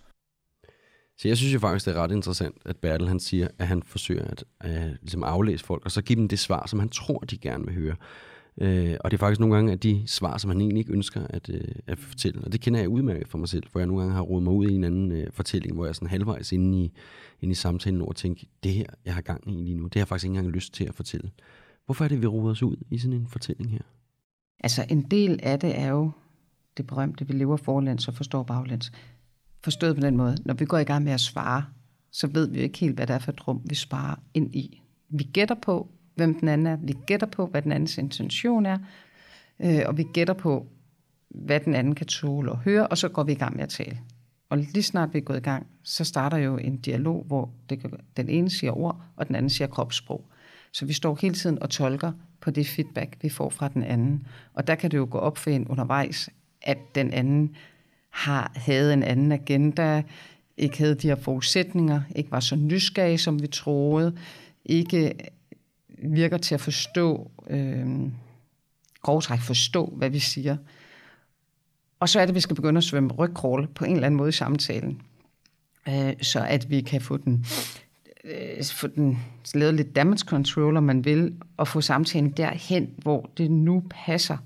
[1.19, 3.83] Så jeg synes jo faktisk, det er ret interessant, at Bertel han siger, at han
[3.83, 7.19] forsøger at øh, ligesom aflæse folk, og så give dem det svar, som han tror,
[7.19, 7.97] de gerne vil høre.
[8.61, 11.27] Øh, og det er faktisk nogle gange at de svar, som han egentlig ikke ønsker
[11.31, 12.45] at, øh, at fortælle.
[12.45, 14.53] Og det kender jeg udmærket for mig selv, for jeg nogle gange har rodet mig
[14.53, 16.93] ud i en anden øh, fortælling, hvor jeg er sådan halvvejs inde i,
[17.43, 20.01] ind i samtalen og tænker, det her, jeg har gang i lige nu, det har
[20.01, 21.31] jeg faktisk ikke engang lyst til at fortælle.
[21.85, 23.81] Hvorfor er det, vi roder os ud i sådan en fortælling her?
[24.61, 26.11] Altså en del af det er jo
[26.77, 28.93] det berømte, vi lever forlæns og forstår baglæns.
[29.65, 31.65] Forstået på den måde, når vi går i gang med at svare,
[32.11, 34.55] så ved vi jo ikke helt, hvad det er for et rum, vi sparer ind
[34.55, 34.83] i.
[35.09, 36.77] Vi gætter på, hvem den anden er.
[36.77, 38.79] Vi gætter på, hvad den andens intention er.
[39.61, 40.67] Øh, og vi gætter på,
[41.29, 43.69] hvad den anden kan tåle og høre, og så går vi i gang med at
[43.69, 43.99] tale.
[44.49, 47.81] Og lige snart vi er gået i gang, så starter jo en dialog, hvor det
[47.81, 50.25] kan, den ene siger ord, og den anden siger kropssprog.
[50.73, 54.27] Så vi står hele tiden og tolker på det feedback, vi får fra den anden.
[54.55, 56.31] Og der kan det jo gå op for en undervejs,
[56.63, 57.57] at den anden
[58.11, 60.03] har, havde en anden agenda,
[60.57, 64.17] ikke havde de her forudsætninger, ikke var så nysgerrig, som vi troede,
[64.65, 65.13] ikke
[65.99, 67.87] virker til at forstå, øh,
[69.03, 70.57] grovtræk forstå, hvad vi siger.
[72.01, 74.17] Og så er det, at vi skal begynde at svømme rygkrål på en eller anden
[74.17, 75.03] måde i samtalen,
[75.89, 77.47] øh, så at vi kan få den,
[78.25, 79.19] øh, få den
[79.55, 84.37] lavet lidt damage control, om man vil, og få samtalen derhen, hvor det nu passer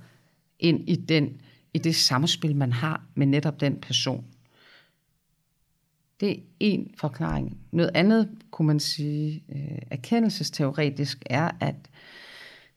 [0.59, 1.41] ind i den
[1.75, 4.25] i det samspil, man har med netop den person.
[6.21, 7.59] Det er en forklaring.
[7.73, 11.75] Noget andet, kunne man sige, øh, erkendelsesteoretisk, er, at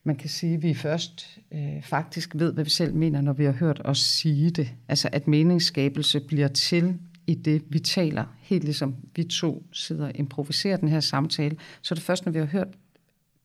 [0.03, 3.45] man kan sige, at vi først øh, faktisk ved, hvad vi selv mener, når vi
[3.45, 4.73] har hørt os sige det.
[4.87, 6.97] Altså at meningsskabelse bliver til
[7.29, 8.25] i det, vi taler.
[8.39, 11.57] Helt ligesom vi to sidder og improviserer den her samtale.
[11.81, 12.67] Så er det først, når vi har hørt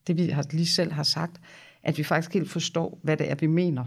[0.07, 1.41] det, vi har, lige selv har sagt,
[1.83, 3.85] at vi faktisk helt forstår, hvad det er, vi mener.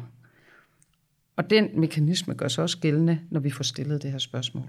[1.35, 4.63] Og den mekanisme gør sig også gældende, når vi får stillet det her spørgsmål.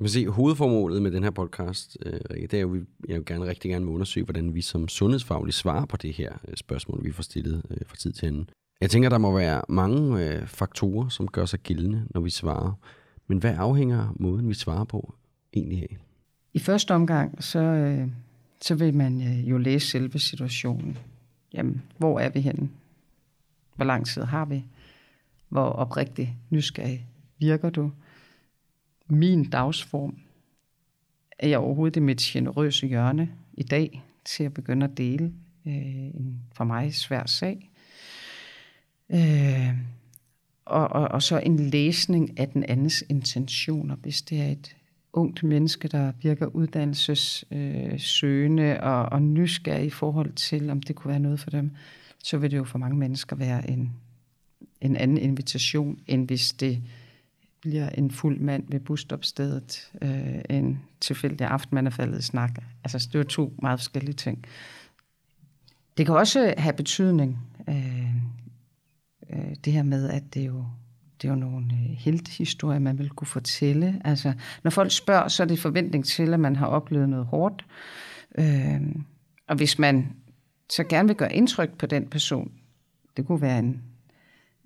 [0.00, 3.46] Man se, hovedformålet med den her podcast, øh, det er jo, at jeg vil gerne
[3.46, 7.12] rigtig gerne vil undersøge, hvordan vi som sundhedsfaglige svarer på det her øh, spørgsmål, vi
[7.12, 8.48] får stillet øh, fra tid til anden.
[8.80, 12.72] Jeg tænker, der må være mange øh, faktorer, som gør sig gældende, når vi svarer.
[13.30, 15.14] Men hvad afhænger måden, vi svarer på,
[15.54, 15.98] egentlig af?
[16.54, 18.08] I første omgang, så, øh,
[18.60, 20.98] så vil man øh, jo læse selve situationen.
[21.52, 22.70] Jamen, hvor er vi henne?
[23.76, 24.64] Hvor lang tid har vi?
[25.48, 27.06] Hvor oprigtig nysgerrig
[27.38, 27.92] virker du?
[29.08, 30.18] Min dagsform.
[31.38, 35.32] Er jeg overhovedet i mit generøse hjørne i dag til at begynde at dele
[35.66, 35.74] øh,
[36.14, 37.70] en for mig svær sag?
[39.10, 39.74] Øh,
[40.70, 44.76] og, og, og så en læsning af den andens intentioner, hvis det er et
[45.12, 51.10] ungt menneske, der virker uddannelsessøgende øh, og, og nysgerrig i forhold til, om det kunne
[51.10, 51.70] være noget for dem,
[52.24, 53.92] så vil det jo for mange mennesker være en
[54.80, 56.82] en anden invitation, end hvis det
[57.60, 62.50] bliver en fuld mand ved busstopstedet øh, en tilfældig aften, man er faldet i snak.
[62.84, 64.44] Altså, det er to meget forskellige ting.
[65.96, 68.14] Det kan også have betydning, øh,
[69.32, 70.64] øh, det her med, at det jo,
[71.22, 74.00] det er jo nogle øh, heltehistorier, man vil kunne fortælle.
[74.04, 74.32] Altså,
[74.64, 77.66] når folk spørger, så er det forventning til, at man har oplevet noget hårdt.
[78.38, 78.80] Øh,
[79.48, 80.12] og hvis man
[80.70, 82.52] så gerne vil gøre indtryk på den person,
[83.16, 83.82] det kunne være en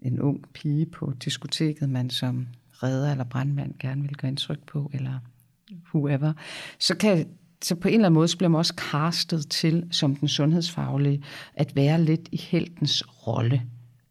[0.04, 4.90] en ung pige på diskoteket, man som redder eller brandmand gerne vil gøre indtryk på,
[4.94, 5.18] eller
[5.94, 6.32] whoever,
[6.78, 7.26] så kan
[7.62, 11.22] så på en eller anden måde så bliver man også castet til, som den sundhedsfaglige,
[11.54, 13.62] at være lidt i heltens rolle.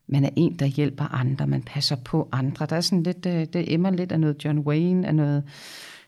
[0.08, 2.66] Man er en, der hjælper andre, man passer på andre.
[2.66, 5.44] Der er sådan lidt, det, det emmer lidt af noget John Wayne, af noget,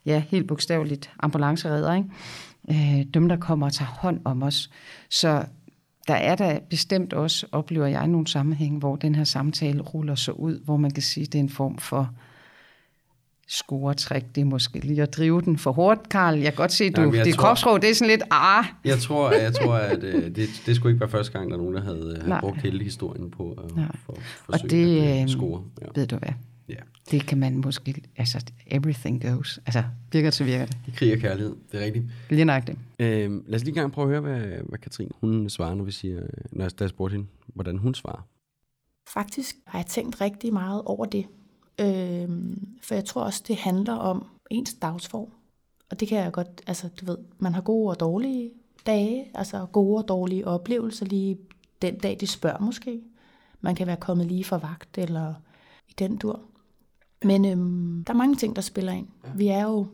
[0.05, 2.09] ja, helt bogstaveligt ambulanceredder, ikke?
[2.69, 4.69] Øh, dem, der kommer og tager hånd om os.
[5.09, 5.45] Så
[6.07, 10.39] der er der bestemt også, oplever jeg, nogle sammenhæng, hvor den her samtale ruller sig
[10.39, 12.11] ud, hvor man kan sige, at det er en form for
[13.47, 14.23] scoretræk.
[14.35, 16.35] Det er måske lige at drive den for hårdt, Karl.
[16.35, 18.65] Jeg kan godt se, du, Jamen, det kropsprog, det er sådan lidt, ah.
[18.85, 21.61] Jeg tror, jeg tror at uh, det, det skulle ikke være første gang, der er
[21.61, 25.23] nogen, der havde uh, brugt hele historien på at uh, for, for Og det, at
[25.23, 25.63] uh, score.
[25.81, 25.87] Ja.
[25.95, 26.33] ved du hvad,
[26.69, 26.75] Ja.
[27.11, 29.59] Det kan man måske, altså everything goes.
[29.65, 30.77] Altså virker til virker det.
[30.87, 32.05] I krig og kærlighed, det er rigtigt.
[32.29, 32.77] Lige nok det.
[32.99, 35.91] Øhm, lad os lige gang prøve at høre, hvad, hvad Katrine hun svarer, når vi
[35.91, 38.27] siger, når jeg, jeg spurgte hende, hvordan hun svarer.
[39.13, 41.25] Faktisk har jeg tænkt rigtig meget over det.
[41.79, 45.29] Øhm, for jeg tror også, det handler om ens dagsform.
[45.89, 48.51] Og det kan jeg godt, altså du ved, man har gode og dårlige
[48.85, 51.37] dage, altså gode og dårlige oplevelser lige
[51.81, 53.01] den dag, de spørger måske.
[53.61, 55.33] Man kan være kommet lige for vagt, eller
[55.89, 56.41] i den dur.
[57.23, 59.07] Men øhm, der er mange ting, der spiller ind.
[59.35, 59.87] Vi er jo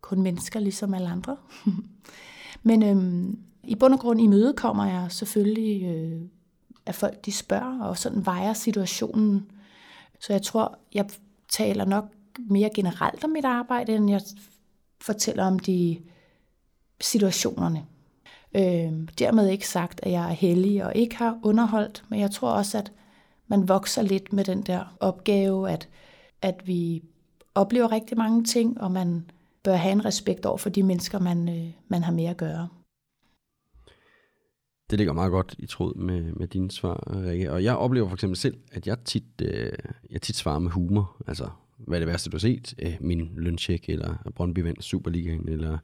[0.00, 1.36] kun mennesker, ligesom alle andre.
[2.62, 6.20] Men øhm, i bund og grund i møde kommer jeg selvfølgelig, øh,
[6.86, 9.50] at folk de spørger, og sådan vejer situationen.
[10.20, 11.06] Så jeg tror, jeg
[11.48, 12.04] taler nok
[12.38, 14.20] mere generelt om mit arbejde, end jeg
[15.00, 16.00] fortæller om de
[17.00, 17.84] situationerne.
[18.54, 22.50] Øh, dermed ikke sagt, at jeg er heldig og ikke har underholdt, men jeg tror
[22.50, 22.92] også, at
[23.46, 25.88] man vokser lidt med den der opgave, at,
[26.42, 27.02] at vi
[27.54, 29.30] oplever rigtig mange ting, og man
[29.62, 32.68] bør have en respekt over for de mennesker, man, øh, man har med at gøre.
[34.90, 37.52] Det ligger meget godt i tråd med, med dine svar, Rikke.
[37.52, 39.72] Og jeg oplever for eksempel selv, at jeg tit, øh,
[40.10, 41.16] jeg tit svarer med humor.
[41.26, 41.48] Altså,
[41.78, 42.74] hvad er det værste, du har set?
[42.78, 45.78] Øh, min løncheck, eller Brøndby vandt Superligaen, eller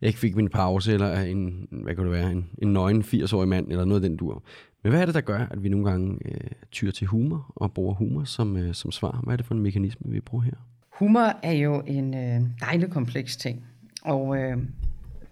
[0.00, 3.48] jeg ikke fik min pause, eller en, hvad kan det være, en, en nøgen 80-årig
[3.48, 4.42] mand, eller noget af den dur.
[4.82, 7.72] Men hvad er det, der gør, at vi nogle gange øh, tyr til humor, og
[7.72, 9.20] bruger humor som, øh, som svar?
[9.24, 10.52] Hvad er det for en mekanisme, vi bruger her?
[10.98, 13.64] Humor er jo en øh, dejlig kompleks ting,
[14.02, 14.58] og øh,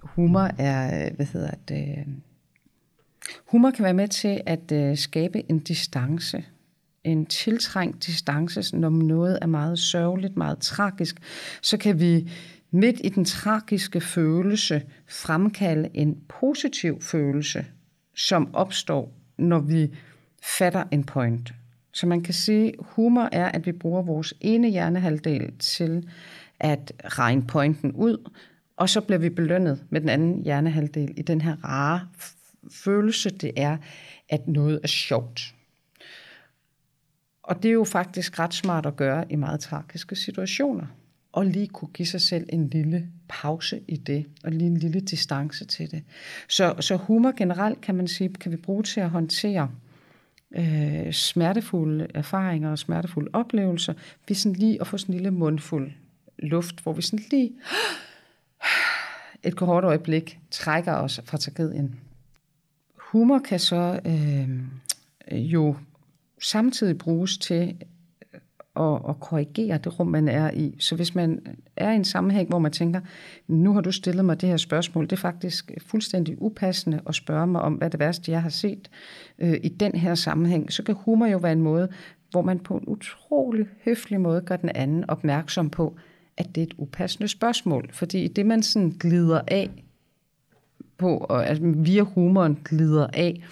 [0.03, 2.07] humor er, øh, hvad hedder det, øh,
[3.47, 6.45] humor kan være med til at øh, skabe en distance,
[7.05, 11.17] en tiltrængt distance, når noget er meget sørgeligt, meget tragisk,
[11.63, 12.31] så kan vi
[12.71, 17.67] midt i den tragiske følelse fremkalde en positiv følelse,
[18.17, 19.95] som opstår, når vi
[20.43, 21.55] fatter en point.
[21.93, 26.09] Så man kan sige, humor er, at vi bruger vores ene hjernehalvdel til
[26.61, 28.31] at regne pointen ud,
[28.77, 32.01] og så bliver vi belønnet med den anden hjernehalvdel i den her rare
[32.73, 33.77] følelse, det er,
[34.29, 35.55] at noget er sjovt.
[37.43, 40.87] Og det er jo faktisk ret smart at gøre i meget tragiske situationer.
[41.33, 45.01] Og lige kunne give sig selv en lille pause i det, og lige en lille
[45.01, 46.03] distance til det.
[46.49, 49.71] Så, så humor generelt, kan man sige, kan vi bruge til at håndtere
[50.57, 53.95] øh, smertefulde erfaringer og smertefulde oplevelser,
[54.29, 55.93] vi sådan lige at få sådan en lille mundfuld
[56.39, 57.53] luft, hvor vi sådan lige
[59.43, 62.01] et kort øjeblik trækker os fra tragedien.
[63.13, 64.49] Humor kan så øh,
[65.33, 65.77] jo
[66.43, 67.77] samtidig bruges til
[68.77, 70.77] at, at korrigere det rum, man er i.
[70.79, 73.01] Så hvis man er i en sammenhæng, hvor man tænker,
[73.49, 77.47] nu har du stillet mig det her spørgsmål, det er faktisk fuldstændig upassende at spørge
[77.47, 78.91] mig om, hvad det værste, jeg har set
[79.39, 81.89] øh, i den her sammenhæng, så kan humor jo være en måde,
[82.31, 85.97] hvor man på en utrolig høflig måde gør den anden opmærksom på,
[86.37, 87.91] at det er et upassende spørgsmål.
[87.93, 89.71] Fordi det, man sådan glider af
[91.01, 93.43] på, og altså via humoren glider af,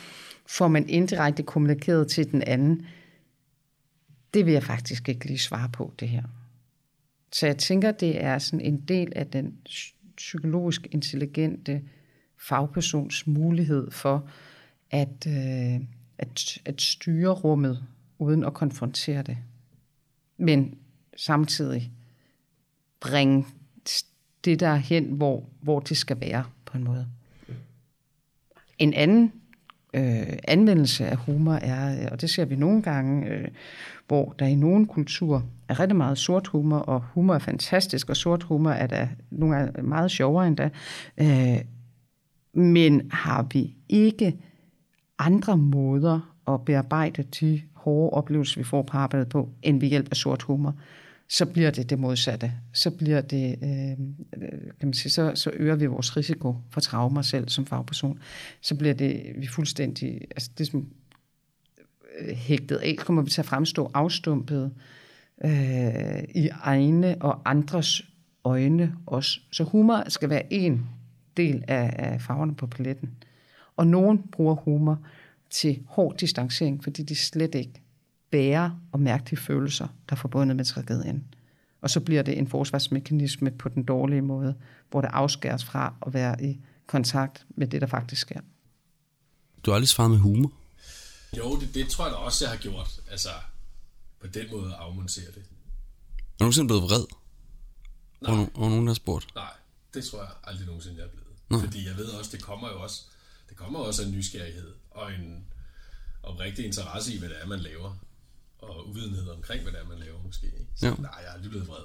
[0.46, 2.86] får man indirekte kommunikeret til den anden,
[4.34, 6.22] det vil jeg faktisk ikke lige svare på, det her.
[7.32, 9.56] Så jeg tænker, det er sådan en del af den
[10.16, 11.82] psykologisk intelligente
[12.36, 14.28] fagpersons mulighed for
[14.90, 15.80] at, øh,
[16.18, 17.84] at, at styre rummet
[18.18, 19.38] uden at konfrontere det.
[20.36, 20.78] Men
[21.16, 21.92] samtidig
[23.00, 23.46] bringe
[24.44, 27.06] det der hen, hvor, hvor det skal være på en måde.
[28.78, 29.32] En anden
[29.94, 33.48] øh, anvendelse af humor er, øh, og det ser vi nogle gange, øh,
[34.08, 38.16] hvor der i nogle kulturer er rigtig meget sort humor, og humor er fantastisk, og
[38.16, 40.70] sort humor er da nogle gange meget sjovere endda.
[41.20, 41.60] Øh,
[42.54, 44.36] men har vi ikke
[45.18, 50.08] andre måder at bearbejde de hårde oplevelser, vi får på arbejdet på, end ved hjælp
[50.10, 50.74] af sort humor,
[51.28, 52.52] så bliver det det modsatte.
[52.72, 53.90] Så bliver det, øh,
[54.42, 58.18] øh, kan man sige, så, så øger vi vores risiko for traumer selv som fagperson.
[58.60, 60.88] Så bliver det vi fuldstændig, altså det som
[62.34, 64.72] hægtet af, kommer vi til at fremstå afstumpet
[65.44, 68.02] øh, i egne og andres
[68.44, 69.40] øjne også.
[69.52, 70.86] Så humor skal være en
[71.36, 73.10] del af, af farverne på paletten.
[73.76, 74.98] Og nogen bruger humor
[75.50, 77.82] til hård distancering, fordi de slet ikke
[78.30, 81.34] bære og mærke de følelser, der er forbundet med tragedien.
[81.80, 84.54] Og så bliver det en forsvarsmekanisme på den dårlige måde,
[84.90, 88.40] hvor det afskæres fra at være i kontakt med det, der faktisk sker.
[89.62, 90.52] Du har aldrig svaret med humor?
[91.36, 93.00] Jo, det, det tror jeg da også, jeg har gjort.
[93.10, 93.28] Altså,
[94.20, 95.36] på den måde afmontere det.
[95.36, 95.42] Er
[96.38, 97.04] du nogensinde blevet vred?
[98.20, 98.32] Nej.
[98.32, 99.26] Og, og nogen, der har spurgt?
[99.34, 99.52] Nej,
[99.94, 101.28] det tror jeg aldrig nogensinde, jeg er blevet.
[101.50, 101.60] Nej.
[101.60, 103.02] Fordi jeg ved også, det kommer jo også,
[103.48, 105.44] det kommer også af en nysgerrighed og en
[106.22, 107.96] oprigtig interesse i, hvad det er, man laver
[108.58, 110.46] og uvidenhed omkring, hvad det er, man laver måske.
[110.74, 110.94] Så ja.
[110.94, 111.84] nej, jeg er aldrig blevet vred.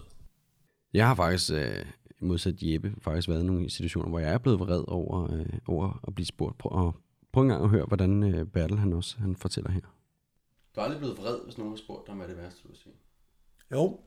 [0.94, 1.86] Jeg har faktisk, øh,
[2.20, 6.00] modsat Jeppe, faktisk været i nogle situationer, hvor jeg er blevet vred over, øh, over
[6.08, 6.58] at blive spurgt.
[6.58, 6.96] Prøv, og
[7.34, 9.82] prøv en gang at høre, hvordan øh, Bertel han også han fortæller her.
[10.76, 12.78] Du er aldrig blevet vred, hvis nogen har spurgt dig, hvad det værste, du vil
[12.78, 12.96] sige?
[13.72, 14.00] Jo.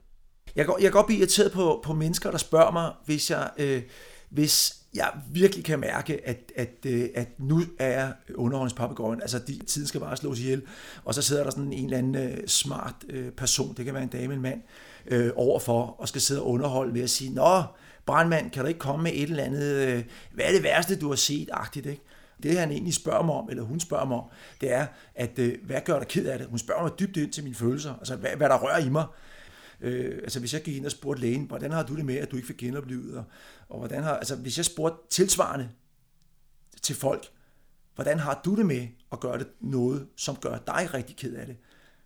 [0.57, 3.51] Jeg går, jeg går godt blive irriteret på, på mennesker, der spørger mig, hvis jeg...
[3.59, 3.83] Øh,
[4.31, 9.59] hvis jeg virkelig kan mærke, at, at, øh, at nu er jeg underholdningspapegøjen, altså de,
[9.67, 10.63] tiden skal bare slås ihjel,
[11.05, 14.03] og så sidder der sådan en eller anden øh, smart øh, person, det kan være
[14.03, 14.63] en dame, en mand,
[15.07, 17.63] øh, overfor, og skal sidde og underholde ved at sige, Nå,
[18.07, 21.09] brandmand, kan du ikke komme med et eller andet, øh, hvad er det værste, du
[21.09, 22.03] har set, agtigt, ikke?
[22.43, 24.25] Det han egentlig spørger mig om, eller hun spørger mig om,
[24.61, 26.47] det er, at øh, hvad gør dig ked af det?
[26.47, 29.05] Hun spørger mig dybt ind til mine følelser, altså hvad, hvad der rører i mig.
[29.81, 32.31] Øh, altså hvis jeg gik ind og spurgte lægen, hvordan har du det med, at
[32.31, 33.25] du ikke fik genoplevet, og,
[33.69, 35.71] og hvordan har, altså hvis jeg spurgte tilsvarende
[36.83, 37.27] til folk,
[37.95, 41.47] hvordan har du det med at gøre det noget, som gør dig rigtig ked af
[41.47, 41.57] det?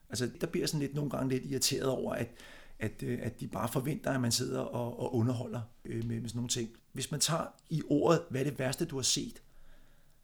[0.08, 2.28] Altså der bliver sådan lidt nogle gange lidt irriteret over, at,
[2.78, 6.28] at, øh, at de bare forventer, at man sidder og, og underholder øh, med, med
[6.28, 6.70] sådan nogle ting.
[6.92, 9.42] Hvis man tager i ordet, hvad er det værste, du har set,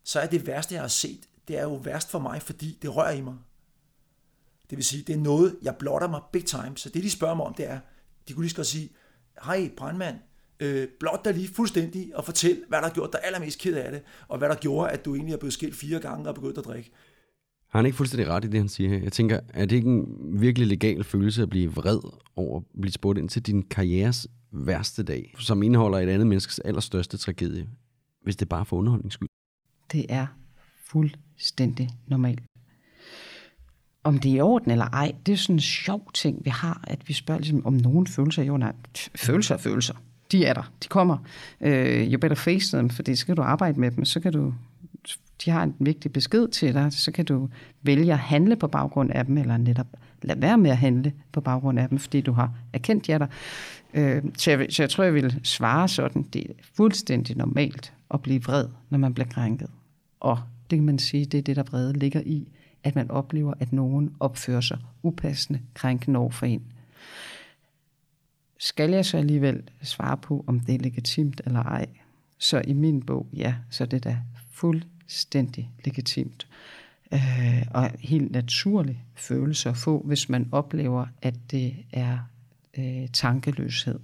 [0.04, 2.96] så er det værste, jeg har set, det er jo værst for mig, fordi det
[2.96, 3.34] rører i mig.
[4.70, 6.76] Det vil sige, det er noget, jeg blotter mig big time.
[6.76, 7.78] Så det, de spørger mig om, det er,
[8.28, 8.90] de kunne lige så godt sige,
[9.44, 10.16] hej brandmand,
[10.60, 13.92] øh, blot dig lige fuldstændig og fortæl, hvad der har gjort dig allermest ked af
[13.92, 16.58] det, og hvad der gjorde, at du egentlig er blevet skilt fire gange og begyndt
[16.58, 16.90] at drikke.
[17.68, 18.98] Har han ikke fuldstændig ret i det, han siger her?
[18.98, 22.00] Jeg tænker, er det ikke en virkelig legal følelse at blive vred
[22.36, 26.58] over at blive spurgt ind til din karrieres værste dag, som indeholder et andet menneskes
[26.58, 27.68] allerstørste tragedie,
[28.22, 29.28] hvis det er bare for underholdnings skyld?
[29.92, 30.26] Det er
[30.84, 32.42] fuldstændig normalt.
[34.06, 36.80] Om det er i orden eller ej, det er sådan en sjov ting, vi har,
[36.84, 38.72] at vi spørger ligesom, om nogen følelser jo nej,
[39.14, 39.94] følelser er følelser.
[40.32, 41.16] De er der, de kommer.
[41.60, 44.32] Øh, uh, you better face them, for så kan du arbejde med dem, så kan
[44.32, 44.54] du
[45.44, 47.48] de har en vigtig besked til dig, så kan du
[47.82, 49.86] vælge at handle på baggrund af dem, eller netop
[50.22, 53.26] lade være med at handle på baggrund af dem, fordi du har erkendt jer der.
[53.94, 58.22] Øh, så, jeg, så jeg tror, jeg vil svare sådan, det er fuldstændig normalt at
[58.22, 59.70] blive vred, når man bliver krænket.
[60.20, 60.38] Og
[60.70, 62.48] det kan man sige, det er det, der vrede ligger i,
[62.86, 66.62] at man oplever, at nogen opfører sig upassende, krænkende over for en.
[68.58, 71.86] Skal jeg så alligevel svare på, om det er legitimt eller ej?
[72.38, 74.18] Så i min bog, ja, så er det da
[74.50, 76.46] fuldstændig legitimt.
[77.12, 82.18] Øh, og helt naturlig følelse at få, hvis man oplever, at det er
[82.78, 83.98] øh, tankeløshed.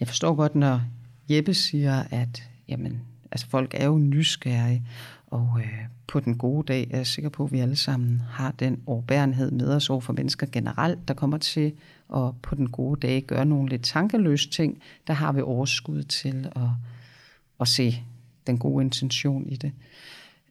[0.00, 0.82] Jeg forstår godt, når
[1.30, 3.00] Jeppe siger, at jamen,
[3.30, 4.86] altså folk er jo nysgerrige,
[5.30, 8.50] og øh, på den gode dag er jeg sikker på, at vi alle sammen har
[8.50, 11.72] den overbærenhed med os over for mennesker generelt, der kommer til
[12.14, 14.82] at på den gode dag gøre nogle lidt tankeløse ting.
[15.06, 16.68] Der har vi overskud til at,
[17.60, 18.04] at se
[18.46, 19.72] den gode intention i det.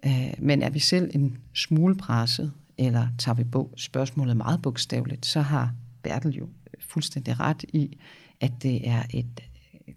[0.06, 5.26] Øh, men er vi selv en smule presset, eller tager vi bog, spørgsmålet meget bogstaveligt,
[5.26, 5.74] så har
[6.04, 6.48] Bertel jo
[6.80, 7.98] fuldstændig ret i,
[8.42, 9.44] at det er et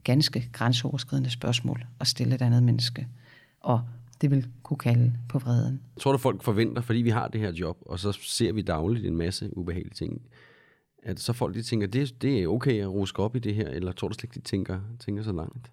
[0.05, 3.09] ganske grænseoverskridende spørgsmål at stille et andet menneske.
[3.61, 3.81] Og
[4.23, 5.81] det vil kunne kalde på vreden.
[5.97, 8.63] Jeg tror du, folk forventer, fordi vi har det her job, og så ser vi
[8.63, 10.23] dagligt en masse ubehagelige ting,
[11.03, 13.69] at så folk de tænker, det, det er okay at ruske op i det her,
[13.69, 15.71] eller tror du slet ikke, de tænker, tænker så langt?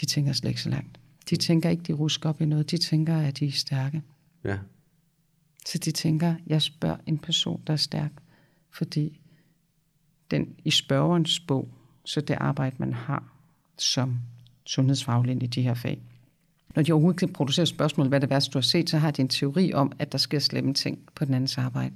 [0.00, 1.00] De tænker slet ikke så langt.
[1.30, 2.70] De tænker ikke, de rusker op i noget.
[2.70, 4.02] De tænker, at de er stærke.
[4.44, 4.58] Ja.
[5.66, 8.12] Så de tænker, jeg spørger en person, der er stærk,
[8.70, 9.20] fordi
[10.30, 11.68] den i spørgerens bog,
[12.04, 13.32] så det arbejde, man har
[13.78, 14.18] som
[14.66, 16.02] sundhedsfaglig i de her fag.
[16.74, 19.22] Når de overhovedet kan producere spørgsmål, hvad det værste, du har set, så har de
[19.22, 21.94] en teori om, at der sker slemme ting på den andens arbejde.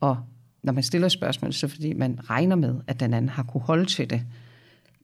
[0.00, 0.18] Og
[0.62, 3.84] når man stiller spørgsmål, så fordi man regner med, at den anden har kunne holde
[3.84, 4.22] til det,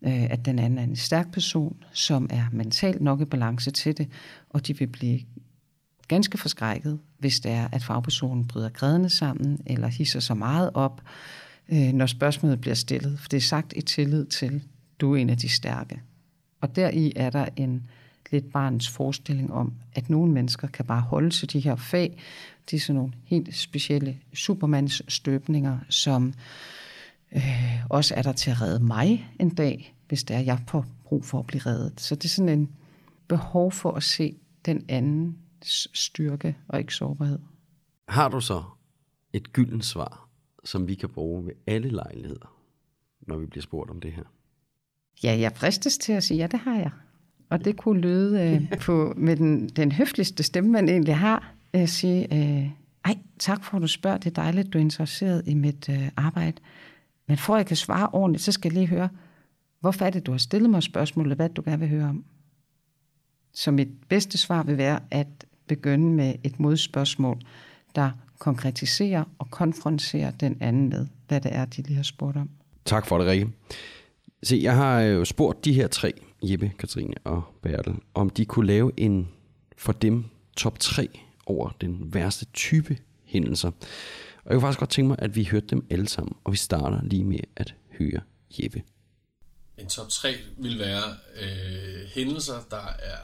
[0.02, 3.98] øh, at den anden er en stærk person, som er mentalt nok i balance til
[3.98, 4.08] det,
[4.50, 5.20] og de vil blive
[6.08, 11.02] ganske forskrækket, hvis det er, at fagpersonen bryder grædende sammen, eller hisser så meget op,
[11.68, 13.20] øh, når spørgsmålet bliver stillet.
[13.20, 14.62] For det er sagt i tillid til,
[15.00, 16.02] du er en af de stærke.
[16.60, 17.86] Og deri er der en
[18.30, 22.18] lidt barns forestilling om, at nogle mennesker kan bare holde til de her fag.
[22.70, 26.34] Det er sådan nogle helt specielle supermands støbninger, som
[27.32, 30.86] øh, også er der til at redde mig en dag, hvis det er, jeg får
[31.04, 32.00] brug for at blive reddet.
[32.00, 32.70] Så det er sådan en
[33.28, 35.38] behov for at se den anden
[35.94, 37.38] styrke og ikke sårbarhed.
[38.08, 38.62] Har du så
[39.32, 40.28] et gyldent svar,
[40.64, 42.54] som vi kan bruge ved alle lejligheder,
[43.20, 44.24] når vi bliver spurgt om det her?
[45.24, 46.90] Ja, jeg fristes til at sige, ja, det har jeg.
[47.50, 51.80] Og det kunne lyde øh, på, med den, den høfligste stemme, man egentlig har, at
[51.80, 52.70] øh, sige, øh,
[53.04, 56.08] ej, tak for at du spørger, det er dejligt, du er interesseret i mit øh,
[56.16, 56.60] arbejde.
[57.28, 59.08] Men for at jeg kan svare ordentligt, så skal jeg lige høre,
[59.80, 62.24] hvorfor er det, du har stillet mig spørgsmålet, hvad du gerne vil høre om?
[63.54, 65.26] Så mit bedste svar vil være at
[65.66, 67.38] begynde med et modspørgsmål,
[67.94, 72.50] der konkretiserer og konfronterer den anden med, hvad det er, de lige har spurgt om.
[72.84, 73.48] Tak for det, Rikke.
[74.42, 76.12] Se, jeg har jo spurgt de her tre,
[76.42, 79.28] Jeppe, Katrine og Bertel, om de kunne lave en
[79.76, 80.24] for dem
[80.56, 83.68] top 3 over den værste type hændelser.
[83.68, 83.74] Og
[84.44, 87.02] jeg kunne faktisk godt tænke mig, at vi hørte dem alle sammen, og vi starter
[87.02, 88.20] lige med at høre
[88.58, 88.82] Jeppe.
[89.78, 93.18] En top 3 vil være øh, hændelser, der er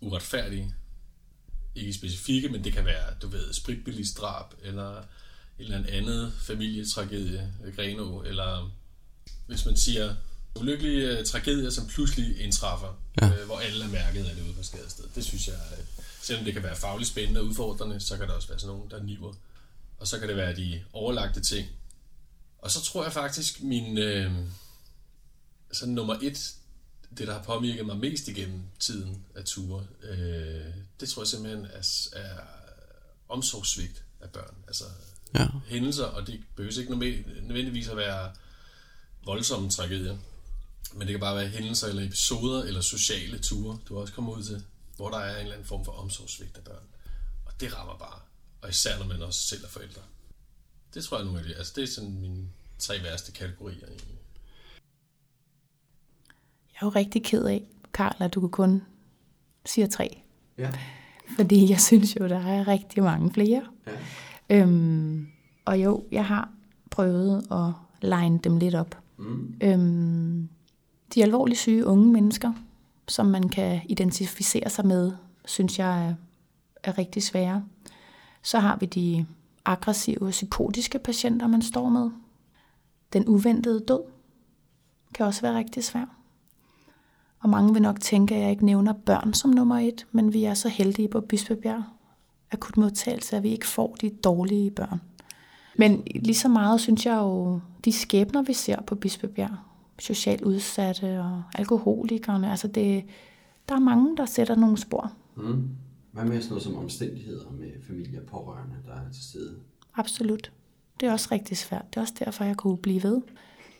[0.00, 0.74] uretfærdige.
[1.74, 5.04] Ikke specifikke, men det kan være, du ved, spritbilligstrab, eller et
[5.58, 8.70] eller andet familietragedie, Greno, eller
[9.46, 10.14] hvis man siger
[10.60, 13.26] ulykkelige uh, tragedier, som pludselig indtræffer, ja.
[13.28, 15.14] øh, hvor alle er mærket af det ude på skadestedet.
[15.14, 15.84] Det synes jeg, øh,
[16.22, 18.90] selvom det kan være fagligt spændende og udfordrende, så kan der også være sådan nogen,
[18.90, 19.32] der niver.
[19.98, 21.68] Og så kan det være de overlagte ting,
[22.58, 24.32] Og så tror jeg faktisk, min øh,
[25.70, 26.54] altså nummer et,
[27.18, 30.64] det der har påvirket mig mest igennem tiden af ture, øh,
[31.00, 32.36] det tror jeg simpelthen er, er
[33.28, 34.54] omsorgssvigt af børn.
[34.66, 34.84] Altså
[35.34, 35.46] Ja.
[35.66, 38.32] hændelser, og det behøver ikke nødvendigvis at være
[39.24, 40.16] voldsomme tragedier.
[40.92, 44.42] Men det kan bare være hændelser eller episoder eller sociale ture, du også kommer ud
[44.42, 44.64] til,
[44.96, 46.84] hvor der er en eller anden form for omsorgssvigt af børn.
[47.46, 48.20] Og det rammer bare.
[48.62, 50.02] Og især når man også selv er forældre.
[50.94, 51.54] Det tror jeg nu er det.
[51.56, 54.18] Altså det er sådan mine tre værste kategorier egentlig.
[56.72, 57.62] Jeg er jo rigtig ked af,
[57.94, 58.82] Karl, at du kun
[59.66, 60.22] siger tre.
[60.58, 60.70] Ja.
[61.36, 63.66] Fordi jeg synes jo, der er rigtig mange flere.
[63.86, 63.92] Ja.
[64.50, 65.28] Øhm,
[65.64, 66.50] og jo, jeg har
[66.90, 67.72] prøvet at
[68.02, 68.98] line dem lidt op.
[69.16, 69.54] Mm.
[69.62, 70.48] Øhm,
[71.14, 72.52] de alvorligt syge unge mennesker,
[73.08, 75.12] som man kan identificere sig med,
[75.44, 76.14] synes jeg er,
[76.82, 77.64] er rigtig svære.
[78.42, 79.26] Så har vi de
[79.64, 82.10] aggressive, psykotiske patienter, man står med.
[83.12, 84.02] Den uventede død
[85.14, 86.04] kan også være rigtig svær.
[87.40, 90.44] Og mange vil nok tænke, at jeg ikke nævner børn som nummer et, men vi
[90.44, 91.84] er så heldige på Bispebjerg
[92.54, 95.00] akutmodtagelse, at vi ikke får de dårlige børn.
[95.78, 99.56] Men lige så meget synes jeg jo, de skæbner, vi ser på Bispebjerg,
[99.98, 103.04] socialt udsatte og alkoholikerne, altså det,
[103.68, 105.12] der er mange, der sætter nogle spor.
[105.36, 105.68] Mm.
[106.12, 109.56] Hvad med sådan noget som omstændigheder med familie og pårørende, der er til stede?
[109.94, 110.52] Absolut.
[111.00, 111.84] Det er også rigtig svært.
[111.90, 113.20] Det er også derfor, jeg kunne blive ved.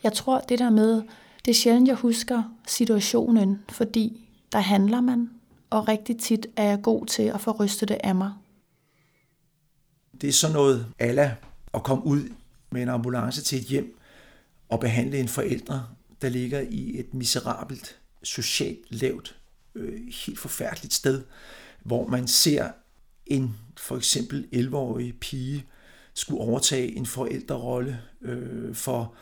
[0.02, 1.02] Jeg tror, det der med,
[1.44, 5.30] det er sjældent, jeg husker situationen, fordi der handler man,
[5.70, 8.32] og rigtig tit er jeg god til at få rystet det af mig.
[10.20, 11.36] Det er sådan noget alla
[11.74, 12.20] at komme ud
[12.70, 13.98] med en ambulance til et hjem
[14.68, 15.86] og behandle en forældre,
[16.24, 19.36] der ligger i et miserabelt, socialt lavt,
[19.74, 21.22] øh, helt forfærdeligt sted,
[21.82, 22.70] hvor man ser
[23.26, 25.64] en for eksempel 11-årig pige
[26.14, 29.14] skulle overtage en forældrerolle øh, for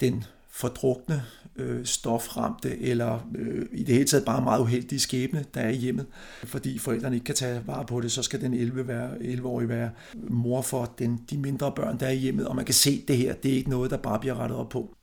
[0.00, 1.22] den fordrukne,
[1.56, 5.76] øh, stoframte eller øh, i det hele taget bare meget uheldige skæbne, der er i
[5.76, 6.06] hjemmet.
[6.44, 9.90] Fordi forældrene ikke kan tage vare på det, så skal den 11 være, 11-årige være
[10.14, 12.48] mor for den, de mindre børn, der er i hjemmet.
[12.48, 14.68] Og man kan se det her, det er ikke noget, der bare bliver rettet op
[14.68, 14.94] på.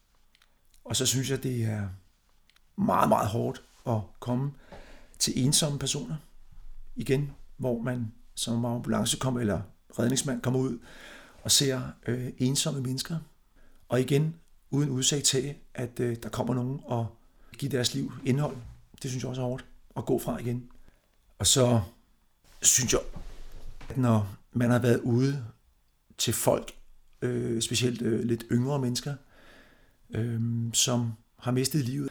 [0.85, 1.87] Og så synes jeg, det er
[2.77, 4.51] meget, meget hårdt at komme
[5.19, 6.15] til ensomme personer
[6.95, 9.61] igen, hvor man som ambulance kommer, eller
[9.99, 10.79] redningsmand kommer ud
[11.43, 13.17] og ser øh, ensomme mennesker.
[13.89, 14.35] Og igen,
[14.71, 17.07] uden udsigt til, at øh, der kommer nogen og
[17.57, 18.57] giver deres liv indhold.
[19.03, 19.65] Det synes jeg også er hårdt
[19.97, 20.69] at gå fra igen.
[21.39, 21.81] Og så
[22.61, 23.01] synes jeg,
[23.89, 25.45] at når man har været ude
[26.17, 26.73] til folk,
[27.21, 29.15] øh, specielt øh, lidt yngre mennesker,
[30.09, 30.41] øh,
[30.73, 32.09] som har mistet livet,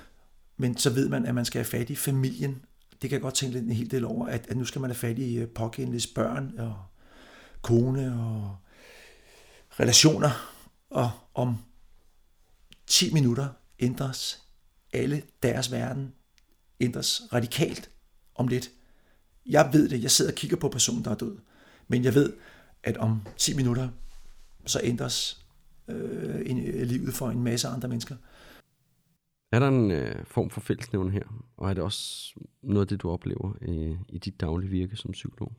[0.56, 2.64] men så ved man, at man skal have fat i familien.
[3.02, 4.90] Det kan jeg godt tænke lidt en hel del over, at, at nu skal man
[4.90, 6.76] have fat i øh, pågældendes børn og
[7.62, 8.56] kone og
[9.80, 10.30] relationer,
[10.90, 11.56] og om
[12.86, 14.42] 10 minutter ændres
[14.92, 16.12] alle deres verden,
[16.80, 17.90] ændres radikalt
[18.34, 18.70] om lidt.
[19.46, 21.38] Jeg ved det, jeg sidder og kigger på personen, der er død,
[21.88, 22.32] men jeg ved,
[22.82, 23.88] at om 10 minutter,
[24.66, 25.43] så ændres
[25.88, 28.16] øh, en, livet for en masse andre mennesker.
[29.52, 33.02] Er der en øh, form for fællesnævner her, og er det også noget af det,
[33.02, 35.52] du oplever øh, i dit daglige virke som psykolog?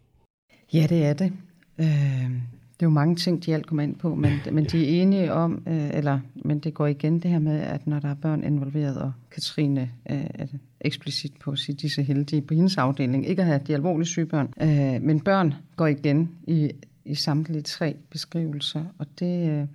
[0.73, 1.33] Ja, det er det.
[1.79, 2.31] Øh,
[2.75, 5.33] det er jo mange ting, de alt kommer ind på, men, men de er enige
[5.33, 8.43] om, øh, eller, men det går igen det her med, at når der er børn
[8.43, 10.47] involveret, og Katrine øh, er
[10.81, 14.25] eksplicit på at sige, disse heldige på hendes afdeling, ikke at have de alvorlige syge
[14.25, 16.71] børn, øh, men børn går igen i,
[17.05, 19.67] i samtlige tre beskrivelser, og det, øh, øh,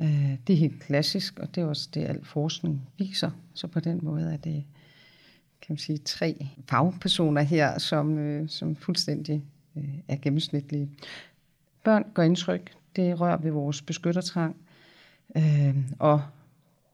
[0.00, 3.30] Øh, det er helt klassisk, og det er også det, al forskning viser.
[3.54, 4.64] Så på den måde er det,
[5.62, 9.44] kan man sige, tre fagpersoner her, som, øh, som fuldstændig
[9.76, 10.88] øh, er gennemsnitlige.
[11.84, 12.72] Børn gør indtryk.
[12.96, 14.56] Det rører ved vores beskyttertrang.
[15.36, 16.22] Øh, og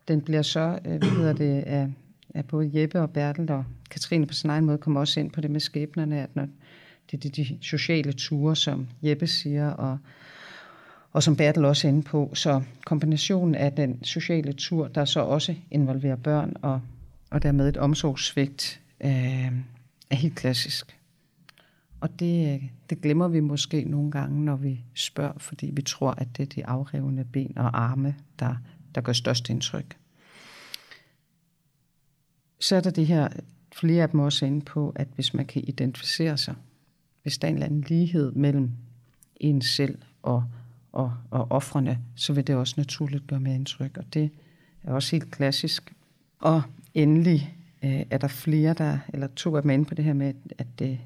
[0.09, 1.89] den bliver så, øh, hvad hedder det, af,
[2.35, 5.41] af både Jeppe og Bertel og Katrine på sin egen måde kommer også ind på
[5.41, 6.49] det med skæbnerne, at når
[7.11, 9.99] det er de, de sociale ture, som Jeppe siger, og,
[11.13, 12.31] og som Bertel også er inde på.
[12.35, 16.81] Så kombinationen af den sociale tur, der så også involverer børn, og,
[17.31, 19.53] og dermed et omsorgssvigt, øh,
[20.11, 20.97] er helt klassisk.
[22.01, 26.29] Og det, det glemmer vi måske nogle gange, når vi spørger, fordi vi tror, at
[26.37, 28.57] det er de afrevne ben og arme, der,
[28.95, 29.97] der gør størst indtryk.
[32.61, 33.29] Så er der det her,
[33.73, 36.55] flere af dem også inde på, at hvis man kan identificere sig,
[37.23, 38.71] hvis der er en eller anden lighed mellem
[39.37, 40.45] en selv og,
[40.93, 44.31] og, og offrene, så vil det også naturligt gøre mere indtryk, og det
[44.83, 45.95] er også helt klassisk.
[46.39, 46.63] Og
[46.95, 50.35] endelig øh, er der flere, der, eller to af dem inde på det her med,
[50.59, 50.99] at det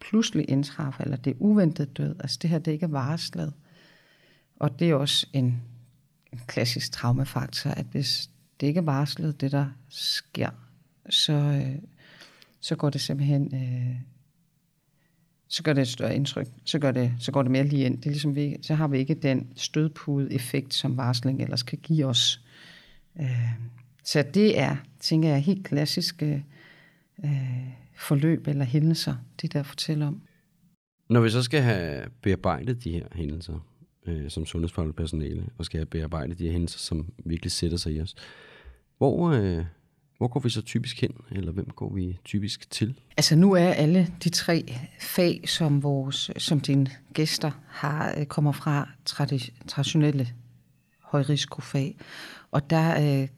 [0.00, 2.16] pludselig indtræffer, eller det er uventet død.
[2.20, 3.52] Altså det her, det ikke er varslet.
[4.56, 5.62] Og det er også en,
[6.32, 8.30] en klassisk traumafaktor, at hvis
[8.60, 10.50] det ikke er varslet, det der sker,
[11.10, 11.76] så, øh,
[12.60, 13.96] så går det simpelthen, øh,
[15.50, 16.46] så gør det et større indtryk.
[16.64, 17.98] Så, gør det, så går det mere lige ind.
[17.98, 22.06] Det er ligesom vi, så har vi ikke den stødpude-effekt, som varsling ellers kan give
[22.06, 22.40] os.
[23.20, 23.50] Øh,
[24.04, 26.44] så det er, tænker jeg, helt klassiske
[27.24, 30.22] øh, forløb eller hændelser, det der fortæller om.
[31.08, 33.66] Når vi så skal have bearbejdet de her hændelser
[34.06, 37.92] øh, som sundhedsfagligt personale, og skal have bearbejdet de her hændelser, som virkelig sætter sig
[37.92, 38.14] i os,
[38.98, 39.64] hvor, øh,
[40.20, 42.94] hvor går vi så typisk hen, eller hvem går vi typisk til?
[43.16, 48.52] Altså nu er alle de tre fag, som, vores, som dine gæster har, øh, kommer
[48.52, 50.28] fra tradi- traditionelle
[51.02, 51.96] højrisikofag.
[52.50, 53.28] Og der øh,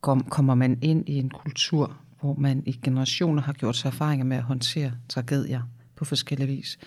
[0.00, 4.24] kom, kommer man ind i en kultur, hvor man i generationer har gjort sig erfaringer
[4.24, 5.62] med at håndtere tragedier
[5.96, 6.78] på forskellige vis.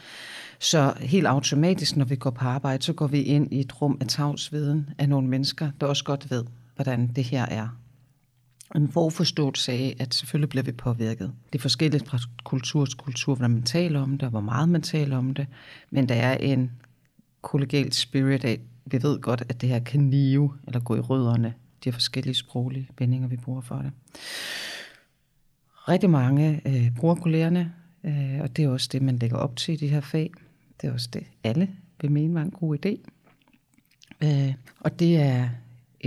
[0.59, 3.97] Så helt automatisk, når vi går på arbejde, så går vi ind i et rum
[4.01, 6.43] af tavsviden af nogle mennesker, der også godt ved,
[6.75, 7.84] hvordan det her er.
[8.75, 11.33] En forforståelse af, at selvfølgelig bliver vi påvirket.
[11.53, 14.69] Det er forskelligt fra kultur til kultur, hvordan man taler om det, og hvor meget
[14.69, 15.47] man taler om det.
[15.89, 16.71] Men der er en
[17.41, 21.53] kollegial spirit af, vi ved godt, at det her kan nive, eller gå i rødderne,
[21.83, 23.91] de forskellige sproglige vendinger, vi bruger for det.
[25.87, 29.73] Rigtig mange øh, bruger kollegerne, øh, og det er også det, man lægger op til
[29.73, 30.31] i de her fag.
[30.81, 31.69] Det er også det, alle
[32.01, 33.09] vil mene var en god idé.
[34.23, 35.49] Øh, og det er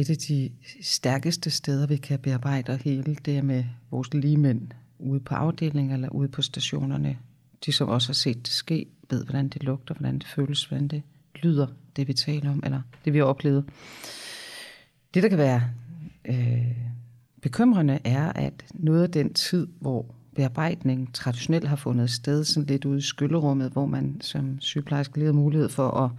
[0.00, 0.50] et af de
[0.82, 4.68] stærkeste steder, vi kan bearbejde hele det med vores ligemænd
[4.98, 7.18] ude på afdelingen eller ude på stationerne.
[7.66, 10.88] De, som også har set det ske, ved, hvordan det lugter, hvordan det føles, hvordan
[10.88, 11.02] det
[11.34, 13.64] lyder, det vi taler om, eller det vi har oplevet.
[15.14, 15.62] Det, der kan være
[16.24, 16.76] øh,
[17.42, 22.84] bekymrende, er, at noget af den tid, hvor bearbejdning traditionelt har fundet sted, sådan lidt
[22.84, 26.10] ude i skyllerummet, hvor man som sygeplejerske lige har mulighed for at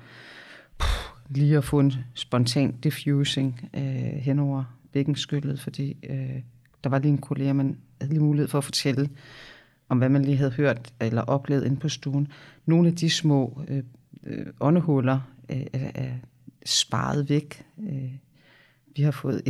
[1.30, 3.82] lige at få en spontan diffusing øh,
[4.22, 6.42] henover bækkenskyllet, fordi øh,
[6.84, 9.10] der var lige en kollega, man havde lige mulighed for at fortælle
[9.90, 12.28] om, hvad man lige havde hørt eller oplevet inde på stuen.
[12.66, 13.84] Nogle af de små øh,
[14.24, 15.20] øh, åndehuller
[15.50, 16.12] øh, er
[16.66, 17.66] sparet væk.
[17.80, 18.12] Øh,
[18.96, 19.42] vi har fået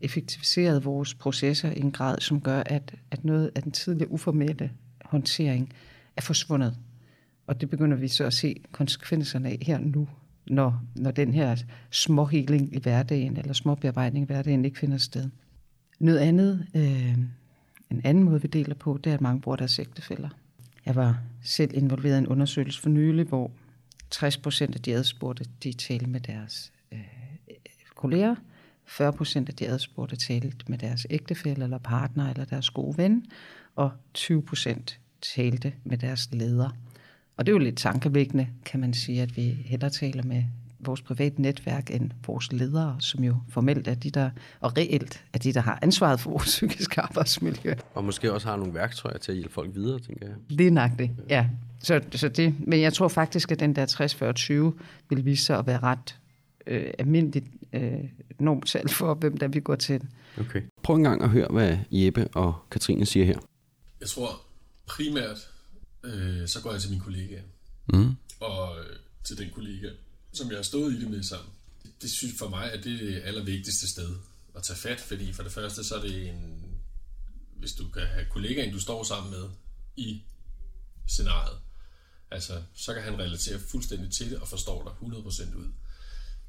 [0.00, 4.70] effektiviseret vores processer i en grad, som gør, at, at noget af den tidligere uformelle
[5.04, 5.72] håndtering
[6.16, 6.76] er forsvundet.
[7.46, 10.08] Og det begynder vi så at se konsekvenserne af her nu,
[10.46, 11.56] når, når den her
[11.90, 15.30] småheling i hverdagen, eller småbearbejdning i hverdagen ikke finder sted.
[15.98, 17.18] Noget andet, øh,
[17.90, 20.28] en anden måde, vi deler på, det er, at mange bruger deres ægtefælder.
[20.86, 23.50] Jeg var selv involveret i en undersøgelse for nylig, hvor
[24.10, 26.98] 60 procent af de adspurgte, de talte med deres øh,
[27.94, 28.34] kolleger.
[28.84, 33.26] 40 procent af de adspurgte talte med deres ægtefælle eller partner eller deres gode ven.
[33.76, 35.00] Og 20 procent
[35.34, 36.70] talte med deres leder.
[37.36, 40.44] Og det er jo lidt tankevækkende, kan man sige, at vi hellere taler med
[40.84, 44.30] vores private netværk end vores ledere, som jo formelt er de der,
[44.60, 47.74] og reelt er de, der har ansvaret for vores psykiske arbejdsmiljø.
[47.94, 50.34] Og måske også har nogle værktøjer til at hjælpe folk videre, tænker jeg.
[50.48, 51.46] Lige nok det, ja.
[51.78, 55.66] Så, så det, men jeg tror faktisk, at den der 60-40-20 vil vise sig at
[55.66, 56.18] være ret
[56.66, 57.92] øh, almindeligt øh,
[58.38, 60.02] normtal for, hvem der vi går til.
[60.40, 60.62] Okay.
[60.82, 63.38] Prøv en gang at høre, hvad Jeppe og Katrine siger her.
[64.00, 64.28] Jeg tror
[64.86, 65.51] primært,
[66.04, 67.40] øh, så går jeg til min kollega.
[67.92, 68.16] Mm.
[68.40, 69.90] Og øh, til den kollega,
[70.32, 71.52] som jeg har stået i det med sammen.
[72.02, 74.16] Det synes for mig, at det er det allervigtigste sted
[74.56, 76.64] at tage fat, fordi for det første, så er det en,
[77.56, 79.48] hvis du kan have kollegaen, du står sammen med
[79.96, 80.22] i
[81.08, 81.58] scenariet,
[82.30, 85.72] altså, så kan han relatere fuldstændig til det og forstår dig 100% ud.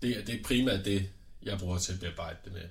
[0.01, 1.09] Det, er, det er primært det,
[1.41, 2.69] jeg bruger til at bearbejde det med.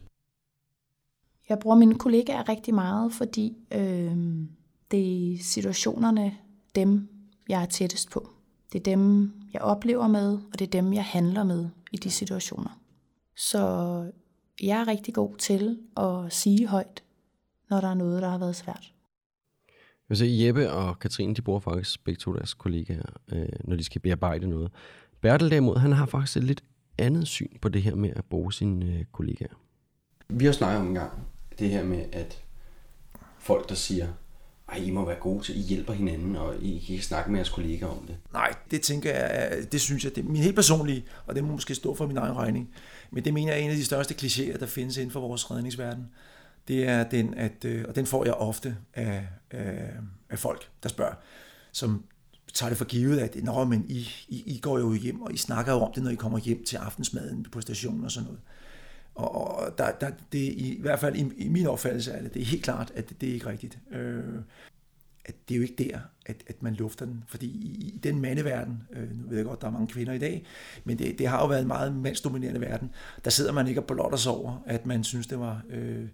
[1.48, 4.16] Jeg bruger mine kollegaer rigtig meget, fordi øh,
[4.90, 6.38] det er situationerne,
[6.74, 7.08] dem
[7.48, 8.30] jeg er tættest på.
[8.72, 12.10] Det er dem, jeg oplever med, og det er dem, jeg handler med i de
[12.10, 12.80] situationer.
[13.36, 13.60] Så
[14.62, 17.02] jeg er rigtig god til at sige højt,
[17.70, 18.92] når der er noget, der har været svært.
[19.68, 23.76] Jeg vil sige, Jeppe og Katrine, de bruger faktisk begge to deres kollegaer, øh, når
[23.76, 24.72] de skal bearbejde noget.
[25.20, 26.64] Bertel derimod, han har faktisk et lidt
[26.98, 29.54] andet syn på det her med at bruge sine øh, kollegaer.
[30.28, 31.12] Vi har snakket om en gang
[31.58, 32.44] det her med, at
[33.38, 34.08] folk, der siger,
[34.72, 37.48] ej, I må være gode til, I hjælper hinanden, og I kan snakke med jeres
[37.48, 38.16] kollegaer om det.
[38.32, 41.52] Nej, det tænker jeg, det synes jeg, det er min helt personlige, og det må
[41.52, 42.70] måske stå for min egen regning.
[43.10, 45.50] Men det mener jeg er en af de største klichéer, der findes inden for vores
[45.50, 46.08] redningsverden.
[46.68, 49.90] Det er den, at, øh, og den får jeg ofte af, af,
[50.30, 51.14] af folk, der spørger,
[51.72, 52.04] som
[52.54, 55.36] tager det for givet, at Nå, men I, I, I går jo hjem, og I
[55.36, 58.40] snakker jo om det, når I kommer hjem til aftensmaden på stationen og sådan noget.
[59.14, 62.34] Og, og der, der, det i, i hvert fald i, i min opfattelse er det,
[62.34, 63.78] det er helt klart, at det, det er ikke rigtigt.
[63.92, 64.22] Øh,
[65.24, 67.24] at det er jo ikke der, at, at man lufter den.
[67.28, 70.18] Fordi i, i den mandeverden, øh, nu ved jeg godt, der er mange kvinder i
[70.18, 70.44] dag,
[70.84, 72.90] men det, det har jo været en meget mandsdominerende verden,
[73.24, 76.08] der sidder man ikke og blotter sig over, at man synes, det var øh,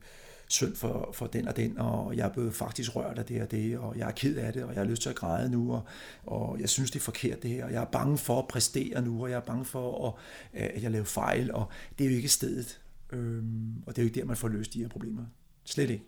[0.49, 3.51] synd for, for den og den, og jeg er blevet faktisk rørt af det og
[3.51, 5.73] det, og jeg er ked af det, og jeg har lyst til at græde nu,
[5.73, 5.83] og,
[6.27, 9.03] og jeg synes, det er forkert det her, og jeg er bange for at præstere
[9.03, 10.19] nu, og jeg er bange for,
[10.55, 11.69] at, at jeg laver fejl, og
[11.99, 12.81] det er jo ikke stedet.
[13.13, 15.23] Øhm, og det er jo ikke der, man får løst de her problemer.
[15.65, 16.05] Slet ikke.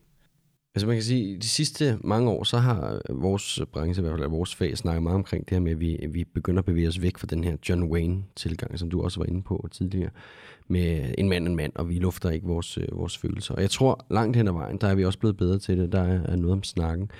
[0.74, 4.18] Altså man kan sige, de sidste mange år, så har øh, vores branche, i hvert
[4.18, 6.88] fald vores fag, snakket meget omkring det her med, at vi, vi begynder at bevæge
[6.88, 10.10] os væk fra den her John Wayne-tilgang, som du også var inde på tidligere,
[10.68, 13.54] med en mand en mand, og vi lufter ikke vores, øh, vores følelser.
[13.54, 15.92] Og jeg tror, langt hen ad vejen, der er vi også blevet bedre til det,
[15.92, 17.10] der er, er noget om snakken.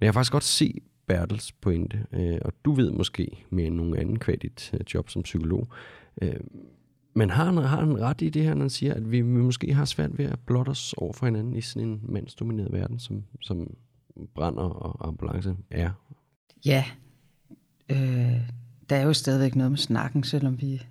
[0.00, 3.96] Men jeg kan faktisk godt se Bertels pointe, øh, og du ved måske med nogen
[3.96, 5.68] anden kvalit øh, job som psykolog,
[6.22, 6.40] øh,
[7.14, 9.40] men har han, har han ret i det her, når han siger, at vi, vi
[9.40, 12.98] måske har svært ved at blotte os over for hinanden i sådan en mandsdomineret verden,
[12.98, 13.76] som, som
[14.34, 15.90] brænder og ambulance er?
[16.64, 16.84] Ja,
[17.88, 18.40] øh,
[18.90, 20.82] der er jo stadigvæk noget med snakken, selvom vi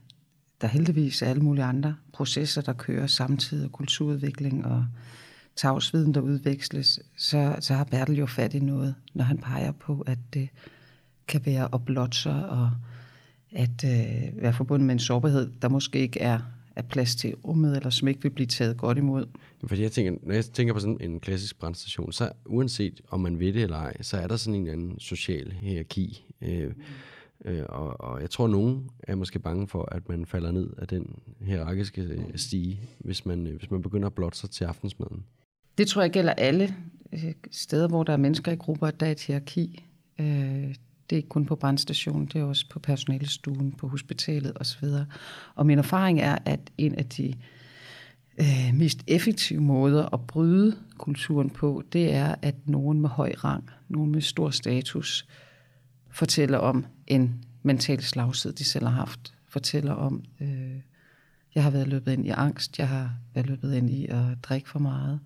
[0.61, 4.85] der er heldigvis alle mulige andre processer, der kører samtidig, og kulturudvikling og
[5.55, 10.03] tavsviden, der udveksles, så, så har Bertel jo fat i noget, når han peger på,
[10.07, 10.49] at det
[11.27, 12.71] kan være at blotte sig og
[13.51, 16.39] at øh, være forbundet med en sårbarhed, der måske ikke er,
[16.75, 19.25] er plads til rummet, eller som ikke vil blive taget godt imod.
[19.67, 23.39] Fordi jeg tænker, når jeg tænker på sådan en klassisk brandstation, så uanset om man
[23.39, 26.25] ved det eller ej, så er der sådan en eller anden social hierarki.
[26.41, 26.71] Øh,
[27.45, 30.87] øh, og, og jeg tror, nogen er måske bange for, at man falder ned af
[30.87, 35.23] den hierarkiske øh, stige, hvis man, øh, hvis man begynder at blotte sig til aftensmaden.
[35.77, 36.75] Det tror jeg gælder alle
[37.13, 39.85] øh, steder, hvor der er mennesker i grupper, der er et hierarki.
[40.19, 40.75] Øh,
[41.09, 44.85] det er ikke kun på brandstationen, det er også på personalestuen, på hospitalet osv.
[45.55, 47.33] Og min erfaring er, at en af de
[48.39, 53.69] øh, mest effektive måder at bryde kulturen på, det er, at nogen med høj rang,
[53.87, 55.27] nogen med stor status,
[56.11, 59.33] fortæller om en mental slagsid, de selv har haft.
[59.47, 60.75] Fortæller om, øh,
[61.55, 64.69] jeg har været løbet ind i angst, jeg har været løbet ind i at drikke
[64.69, 65.19] for meget,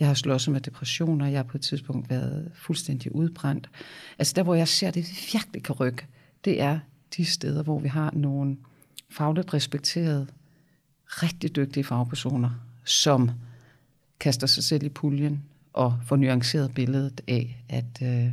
[0.00, 3.70] jeg har slået med depressioner, jeg har på et tidspunkt været fuldstændig udbrændt.
[4.18, 6.06] Altså der, hvor jeg ser, det virkelig kan rykke,
[6.44, 6.78] det er
[7.16, 8.56] de steder, hvor vi har nogle
[9.10, 10.26] fagligt respekterede,
[11.06, 12.50] rigtig dygtige fagpersoner,
[12.84, 13.30] som
[14.20, 18.32] kaster sig selv i puljen og får nuanceret billedet af, at, øh,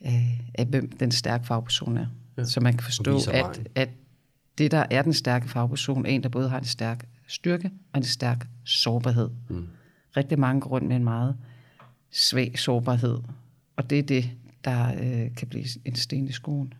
[0.00, 2.06] af, af hvem den stærke fagperson er.
[2.36, 2.44] Ja.
[2.44, 3.88] Så man kan forstå, at, at
[4.58, 7.98] det, der er den stærke fagperson, er en, der både har en stærk styrke og
[7.98, 9.30] en stærk sårbarhed.
[9.48, 9.68] Mm
[10.18, 11.36] rigtig mange går rundt med en meget
[12.10, 13.18] svag sårbarhed.
[13.76, 14.30] Og det er det,
[14.64, 16.74] der øh, kan blive en sten i skoen.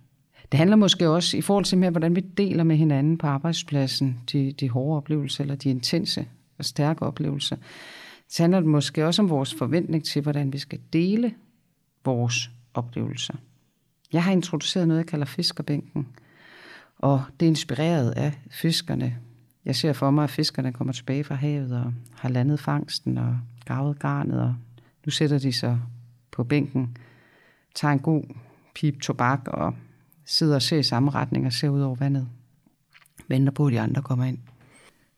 [0.53, 4.21] Det handler måske også i forhold til med, hvordan vi deler med hinanden på arbejdspladsen,
[4.33, 6.27] de, de hårde oplevelser, eller de intense
[6.59, 7.57] og stærke oplevelser.
[8.29, 11.35] Så handler det måske også om vores forventning til, hvordan vi skal dele
[12.05, 13.35] vores oplevelser.
[14.13, 16.09] Jeg har introduceret noget, jeg kalder fiskerbænken,
[16.99, 19.17] og det er inspireret af fiskerne
[19.69, 23.39] jeg ser for mig, at fiskerne kommer tilbage fra havet og har landet fangsten og
[23.67, 24.55] gravet garnet, og
[25.07, 25.81] nu sætter de sig
[26.31, 26.97] på bænken,
[27.75, 28.25] tager en god
[28.75, 29.75] pip tobak og
[30.25, 32.29] sidder og ser i samme retning og ser ud over vandet.
[33.29, 34.39] Venter på, at de andre kommer ind.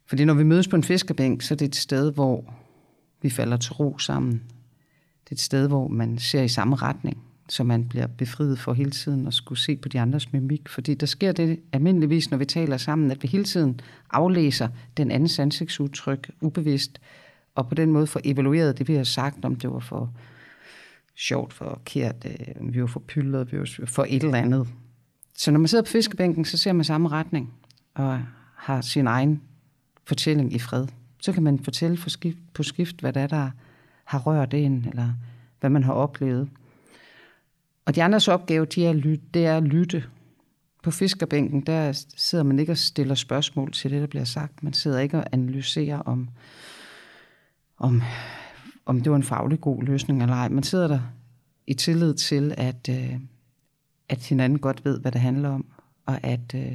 [0.07, 2.55] Fordi når vi mødes på en fiskerbænk, så er det et sted, hvor
[3.23, 4.33] vi falder til ro sammen.
[5.25, 8.73] Det er et sted, hvor man ser i samme retning så man bliver befriet for
[8.73, 10.69] hele tiden at skulle se på de andres mimik.
[10.69, 13.81] Fordi der sker det almindeligvis, når vi taler sammen, at vi hele tiden
[14.11, 17.01] aflæser den andens ansigtsudtryk ubevidst,
[17.55, 20.13] og på den måde får evalueret det, vi har sagt, om det var for
[21.17, 22.27] sjovt, for kært,
[22.61, 24.69] om øh, vi var for pyldet, vi var for et eller andet.
[25.37, 27.53] Så når man sidder på fiskebænken, så ser man samme retning,
[27.95, 28.23] og
[28.55, 29.43] har sin egen
[30.05, 30.87] fortælling i fred.
[31.21, 33.51] Så kan man fortælle på skift, på skift hvad det er, der
[34.05, 35.13] har rørt en, eller
[35.61, 36.49] hvad man har oplevet.
[37.91, 40.05] Og de andres opgave, de er lytte, det er at lytte.
[40.83, 44.63] På fiskerbænken, der sidder man ikke og stiller spørgsmål til det, der bliver sagt.
[44.63, 46.29] Man sidder ikke og analyserer om,
[47.79, 48.03] om,
[48.87, 50.49] om det var en faglig god løsning eller ej.
[50.49, 51.01] Man sidder der
[51.67, 53.15] i tillid til, at, øh,
[54.09, 55.67] at hinanden godt ved, hvad det handler om,
[56.07, 56.71] og at øh,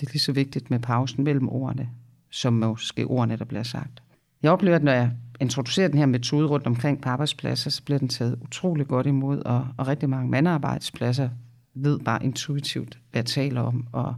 [0.00, 1.90] det er lige så vigtigt med pausen mellem ordene,
[2.30, 4.02] som måske ordene, der bliver sagt.
[4.42, 5.10] Jeg oplever, at når jeg
[5.44, 9.38] introducerer den her metode rundt omkring på arbejdspladser, så bliver den taget utrolig godt imod,
[9.38, 11.28] og, og rigtig mange mandarbejdspladser
[11.74, 14.14] ved bare intuitivt, hvad jeg taler om, og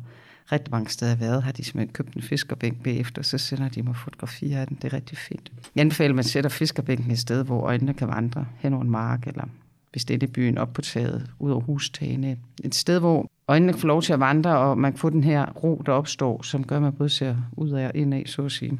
[0.52, 3.82] rigtig mange steder jeg været, har de simpelthen købt en fiskerbænk bagefter, så sender de
[3.82, 4.78] mig fotografier af den.
[4.82, 5.52] Det er rigtig fint.
[5.74, 8.90] Jeg anbefaler, at man sætter fiskerbænken et sted, hvor øjnene kan vandre hen over en
[8.90, 9.44] mark, eller
[9.92, 12.36] hvis det er byen, op på taget, ud over hustagene.
[12.64, 15.46] Et sted, hvor øjnene får lov til at vandre, og man kan få den her
[15.46, 18.44] ro, der opstår, som gør, at man både ser ud af og ind af, så
[18.44, 18.78] at sige.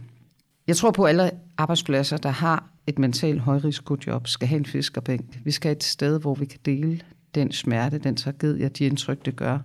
[0.66, 5.40] Jeg tror på, at alle arbejdspladser, der har et mentalt højrisikojob, skal have en fiskerbænk.
[5.44, 7.00] Vi skal have et sted, hvor vi kan dele
[7.34, 9.58] den smerte, den tragedie, de indtryk, det gør,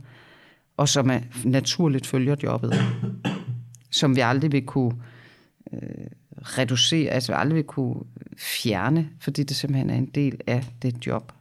[0.78, 2.74] og som er naturligt følger jobbet.
[3.89, 4.93] Som vi aldrig vil kunne
[5.74, 5.80] øh,
[6.41, 7.95] reducere, altså aldrig vil kunne
[8.38, 11.32] fjerne, fordi det simpelthen er en del af det job.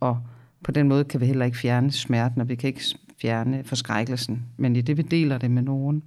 [0.00, 0.20] Og
[0.64, 2.82] på den måde kan vi heller ikke fjerne smerten, og vi kan ikke
[3.20, 4.42] fjerne forskrækkelsen.
[4.56, 6.02] Men i det, vi deler det med nogen,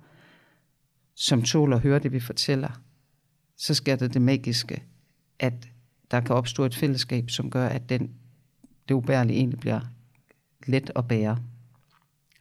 [1.15, 2.81] som tåler at høre det, vi fortæller,
[3.59, 4.83] så sker det det magiske,
[5.39, 5.69] at
[6.11, 8.11] der kan opstå et fællesskab, som gør, at den,
[8.87, 9.79] det ubærlige egentlig bliver
[10.67, 11.37] let at bære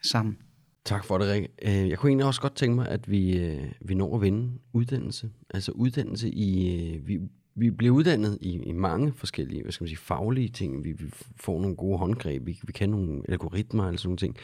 [0.02, 0.38] sammen.
[0.84, 1.48] Tak for det, Rikke.
[1.62, 4.58] Øh, jeg kunne egentlig også godt tænke mig, at vi, øh, vi når at vinde
[4.72, 5.30] uddannelse.
[5.50, 6.78] Altså uddannelse i...
[6.78, 7.20] Øh, vi,
[7.54, 10.84] vi bliver uddannet i, i mange forskellige, hvad skal man sige, faglige ting.
[10.84, 11.04] Vi, vi
[11.36, 14.36] får nogle gode håndgreb, vi, vi kan nogle algoritmer eller sådan nogle ting.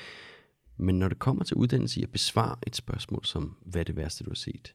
[0.77, 3.97] Men når det kommer til uddannelse i at besvare et spørgsmål som, hvad er det
[3.97, 4.75] værste, du har set?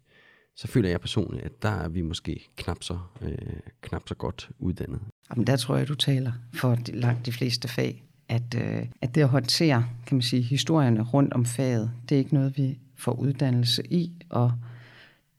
[0.56, 3.38] Så føler jeg personligt, at der er vi måske knap så, øh,
[3.82, 5.02] knap så godt uddannet.
[5.32, 9.16] Jamen, der tror jeg, du taler for de, langt de fleste fag, at, øh, at
[9.16, 12.80] det at håndtere, kan man sige, historierne rundt om faget, det er ikke noget, vi
[12.96, 14.54] får uddannelse i, og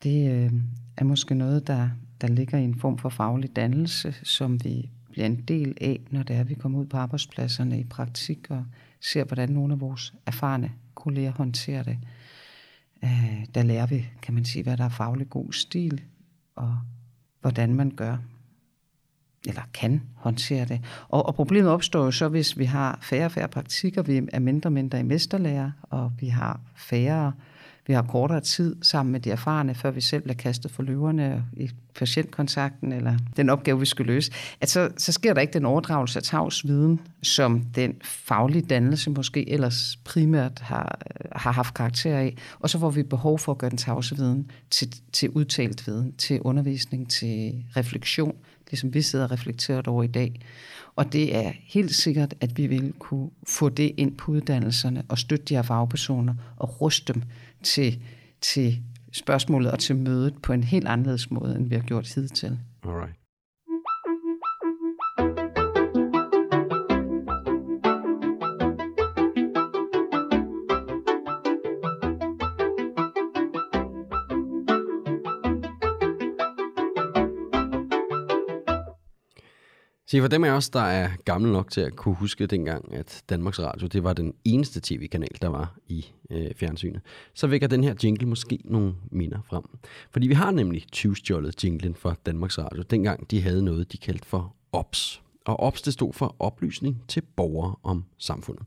[0.02, 0.52] det øh,
[0.96, 1.88] er måske noget, der,
[2.20, 6.22] der ligger i en form for faglig dannelse, som vi bliver en del af, når
[6.22, 8.64] det er, vi kommer ud på arbejdspladserne i praktik og
[9.00, 11.98] ser, hvordan nogle af vores erfarne kolleger håndterer det.
[13.04, 16.00] Øh, der lærer vi, kan man sige, hvad der er faglig god stil,
[16.56, 16.78] og
[17.40, 18.16] hvordan man gør
[19.46, 20.84] eller kan håndtere det.
[21.08, 24.38] Og, og problemet opstår jo så, hvis vi har færre og færre praktikker, vi er
[24.38, 27.32] mindre og mindre i mesterlærer, og vi har færre,
[27.90, 31.44] vi har kortere tid sammen med de erfarne, før vi selv bliver kastet for løverne
[31.52, 35.64] i patientkontakten, eller den opgave, vi skal løse, at så, så sker der ikke den
[35.64, 40.98] overdragelse af tavs viden, som den faglige dannelse måske ellers primært har,
[41.32, 44.50] har haft karakter af, og så får vi behov for at gøre den tavse viden
[44.70, 48.34] til, til udtalt viden, til undervisning, til refleksion,
[48.70, 50.40] ligesom vi sidder og reflekterer over i dag.
[50.96, 55.18] Og det er helt sikkert, at vi vil kunne få det ind på uddannelserne og
[55.18, 57.22] støtte de her fagpersoner og ruste dem
[57.62, 58.02] til,
[58.40, 58.82] til
[59.12, 62.58] spørgsmålet og til mødet på en helt anderledes måde, end vi har gjort hidtil.
[62.84, 63.19] Alright.
[80.10, 83.22] Se, for dem af os, der er gamle nok til at kunne huske dengang, at
[83.28, 87.00] Danmarks Radio, det var den eneste tv-kanal, der var i øh, fjernsynet,
[87.34, 89.62] så vækker den her jingle måske nogle minder frem.
[90.10, 94.28] Fordi vi har nemlig 20-stjålet jinglen for Danmarks Radio, dengang de havde noget, de kaldte
[94.28, 95.22] for OPS.
[95.44, 98.64] Og OPS, det stod for oplysning til borgere om samfundet.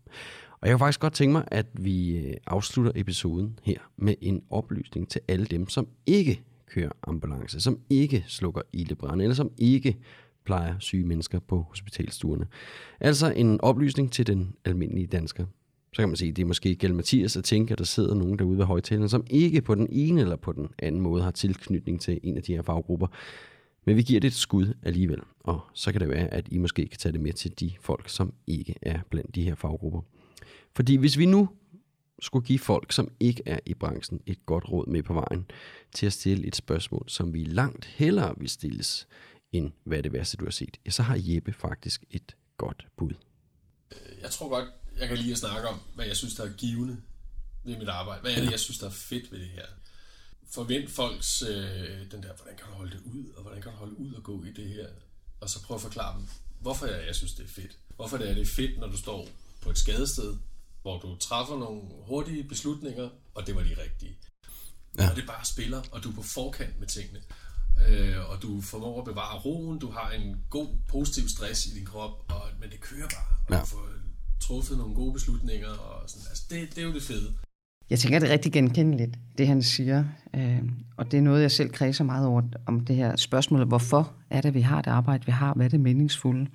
[0.61, 4.41] Og jeg kan faktisk godt tænke mig, at vi øh, afslutter episoden her med en
[4.49, 9.97] oplysning til alle dem, som ikke kører ambulance, som ikke slukker ildebrænde, eller som ikke
[10.45, 12.47] plejer syge mennesker på hospitalstuerne.
[12.99, 15.45] Altså en oplysning til den almindelige dansker.
[15.93, 18.15] Så kan man sige, at det er måske Gæld Mathias at tænke, at der sidder
[18.15, 21.31] nogen derude ved højtalerne, som ikke på den ene eller på den anden måde har
[21.31, 23.07] tilknytning til en af de her faggrupper.
[23.85, 26.87] Men vi giver det et skud alligevel, og så kan det være, at I måske
[26.87, 30.01] kan tage det med til de folk, som ikke er blandt de her faggrupper.
[30.75, 31.49] Fordi hvis vi nu
[32.19, 35.45] skulle give folk, som ikke er i branchen, et godt råd med på vejen
[35.91, 39.07] til at stille et spørgsmål, som vi langt hellere vil stilles,
[39.53, 42.87] end hvad er det værste, du har set, ja, så har Jeppe faktisk et godt
[42.97, 43.13] bud.
[44.21, 46.97] Jeg tror godt, jeg kan lige at snakke om, hvad jeg synes, der er givende
[47.63, 48.21] ved mit arbejde.
[48.21, 49.65] Hvad er det, jeg synes, der er fedt ved det her?
[50.49, 53.77] Forvent folks, øh, den der, hvordan kan du holde det ud, og hvordan kan du
[53.77, 54.87] holde ud og gå i det her?
[55.39, 56.27] Og så prøv at forklare dem,
[56.59, 57.77] hvorfor jeg, jeg synes, det er fedt.
[57.95, 59.29] Hvorfor det er det fedt, når du står
[59.61, 60.37] på et skadested,
[60.81, 64.17] hvor du træffer nogle hurtige beslutninger, og det var de rigtige.
[64.97, 65.09] Ja.
[65.09, 67.21] Og det bare spiller, og du er på forkant med tingene.
[67.89, 71.85] Øh, og du formår at bevare roen, du har en god, positiv stress i din
[71.85, 73.35] krop, og, men det kører bare.
[73.47, 73.59] Og Ja.
[73.61, 73.85] du får
[74.41, 77.33] truffet nogle gode beslutninger, og sådan, altså det, det er jo det fede.
[77.89, 80.03] Jeg tænker, det er rigtig genkendeligt, det han siger.
[80.35, 80.59] Øh,
[80.97, 84.41] og det er noget, jeg selv kredser meget over, om det her spørgsmål, hvorfor er
[84.41, 86.47] det, vi har det arbejde, vi har, hvad er det meningsfulde?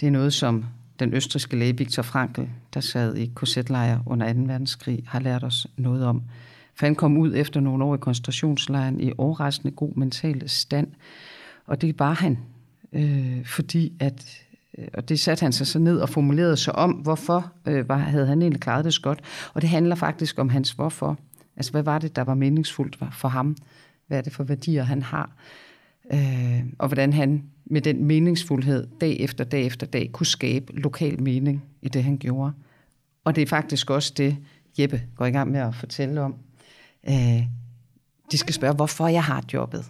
[0.00, 0.64] Det er noget, som
[0.98, 2.42] den østriske læge Viktor Frankl,
[2.74, 4.40] der sad i korsetlejr under 2.
[4.40, 6.22] verdenskrig, har lært os noget om.
[6.78, 10.88] For han kom ud efter nogle år i koncentrationslejren i overraskende god mental stand.
[11.66, 12.38] Og det var han,
[12.92, 14.44] øh, fordi at
[14.78, 17.96] øh, og det satte han sig så ned og formulerede sig om, hvorfor øh, var,
[17.96, 19.20] havde han egentlig klaret det så godt.
[19.54, 21.18] Og det handler faktisk om hans hvorfor.
[21.56, 23.56] Altså, hvad var det, der var meningsfuldt for ham?
[24.06, 25.36] Hvad er det for værdier, han har?
[26.12, 31.22] Øh, og hvordan han med den meningsfuldhed dag efter dag efter dag kunne skabe lokal
[31.22, 32.52] mening i det, han gjorde.
[33.24, 34.36] Og det er faktisk også det,
[34.78, 36.34] Jeppe går i gang med at fortælle om.
[37.08, 37.46] Øh,
[38.32, 39.84] de skal spørge, hvorfor jeg har jobbet.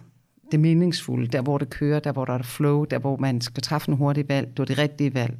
[0.51, 3.63] det meningsfulde, der hvor det kører, der hvor der er flow, der hvor man skal
[3.63, 5.37] træffe en hurtig valg, det var det rigtige valg.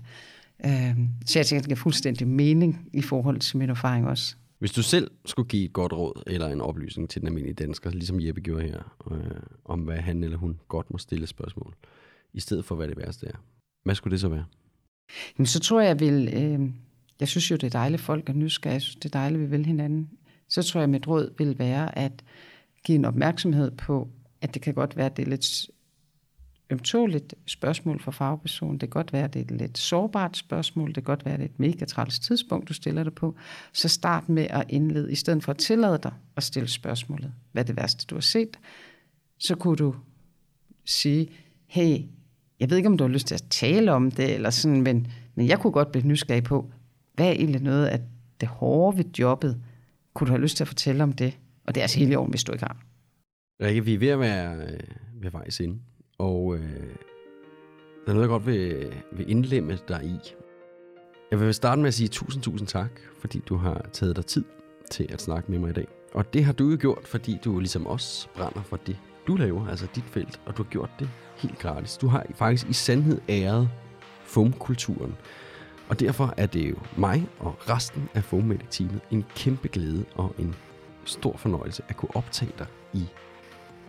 [0.65, 4.35] Øh, så jeg tænker, det giver fuldstændig mening i forhold til min erfaring også.
[4.59, 7.89] Hvis du selv skulle give et godt råd eller en oplysning til den almindelige dansker,
[7.89, 9.17] ligesom Jeppe gjorde her, øh,
[9.65, 11.75] om hvad han eller hun godt må stille spørgsmål,
[12.33, 13.43] i stedet for hvad det værste er,
[13.83, 14.45] hvad skulle det så være?
[15.37, 16.29] Jamen, så tror jeg, jeg vil...
[16.33, 16.69] Øh,
[17.19, 18.73] jeg synes jo, det er dejligt, folk er nysgerrige.
[18.73, 20.09] Jeg synes, det er dejligt, vi vil hinanden.
[20.49, 22.23] Så tror jeg, at mit råd vil være at
[22.83, 24.09] give en opmærksomhed på,
[24.41, 25.69] at det kan godt være, at det er lidt
[26.69, 28.73] ømtåligt spørgsmål for fagpersonen.
[28.73, 30.87] Det kan godt være, at det er et lidt sårbart spørgsmål.
[30.87, 33.35] Det kan godt være, at det er et mega træls tidspunkt, du stiller det på.
[33.73, 37.33] Så start med at indlede, i stedet for at tillade dig at stille spørgsmålet.
[37.51, 38.57] Hvad er det værste, du har set?
[39.37, 39.95] Så kunne du
[40.85, 41.29] sige,
[41.67, 41.99] hey,
[42.59, 45.07] jeg ved ikke, om du har lyst til at tale om det, eller sådan, men,
[45.35, 46.71] men jeg kunne godt blive nysgerrig på,
[47.13, 48.01] hvad er egentlig noget af
[48.41, 49.61] det hårde ved jobbet?
[50.13, 51.37] Kunne du have lyst til at fortælle om det?
[51.67, 52.77] Og det er altså hele år, hvis du ikke har.
[53.61, 54.79] Rikke, vi er ved at være øh,
[55.21, 55.79] ved vejs inde,
[56.17, 56.95] og øh,
[58.05, 60.17] der er noget, jeg godt vil, vil indlemme dig i.
[61.31, 64.43] Jeg vil starte med at sige tusind, tusind tak, fordi du har taget dig tid
[64.91, 65.87] til at snakke med mig i dag.
[66.13, 68.97] Og det har du jo gjort, fordi du ligesom os brænder for det,
[69.27, 71.97] du laver, altså dit felt, og du har gjort det helt gratis.
[71.97, 73.69] Du har faktisk i sandhed æret
[74.23, 75.15] fumkulturen.
[75.89, 80.55] Og derfor er det jo mig og resten af FOMedic-teamet en kæmpe glæde og en
[81.05, 83.05] stor fornøjelse at kunne optage dig i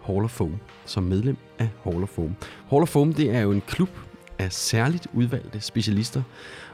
[0.02, 2.36] Hall of Fame som medlem af Hall of Fame.
[2.70, 3.90] Hall of Fame det er jo en klub
[4.38, 6.22] af særligt udvalgte specialister,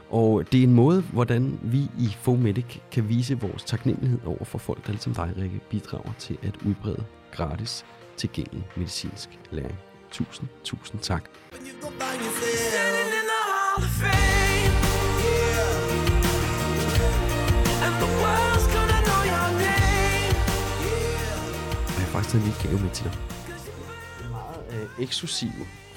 [0.09, 4.57] og det er en måde, hvordan vi i Fomedic kan vise vores taknemmelighed over for
[4.57, 7.85] folk, der ligesom dig, Rikke, bidrager til at udbrede gratis
[8.17, 9.79] tilgængelig medicinsk læring.
[10.11, 11.23] Tusind, tusind tak.
[21.95, 23.13] Jeg har faktisk taget en lille gave med til dig.
[24.31, 25.49] Meget øh, eksklusiv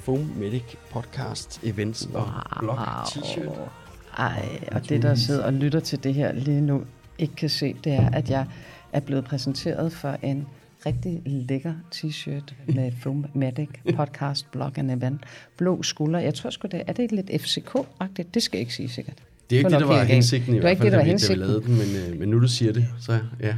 [0.02, 2.22] Foam Medic podcast events wow.
[2.22, 3.70] og blog t-shirt.
[4.18, 6.82] Ej, og det der sidder og lytter til det her lige nu,
[7.18, 8.46] ikke kan se, det er, at jeg
[8.92, 10.46] er blevet præsenteret for en
[10.86, 15.20] rigtig lækker t-shirt med Fomatic podcast blog and event.
[15.56, 16.18] Blå skulder.
[16.18, 18.28] Jeg tror sgu det er det lidt FCK-agtigt.
[18.34, 19.22] Det skal jeg ikke sige sikkert.
[19.50, 20.98] Det er ikke det, der var hensigten i det var hvert ikke fald, det, der
[20.98, 23.56] var da vi- lavede den, men, øh, men nu du siger det, så ja.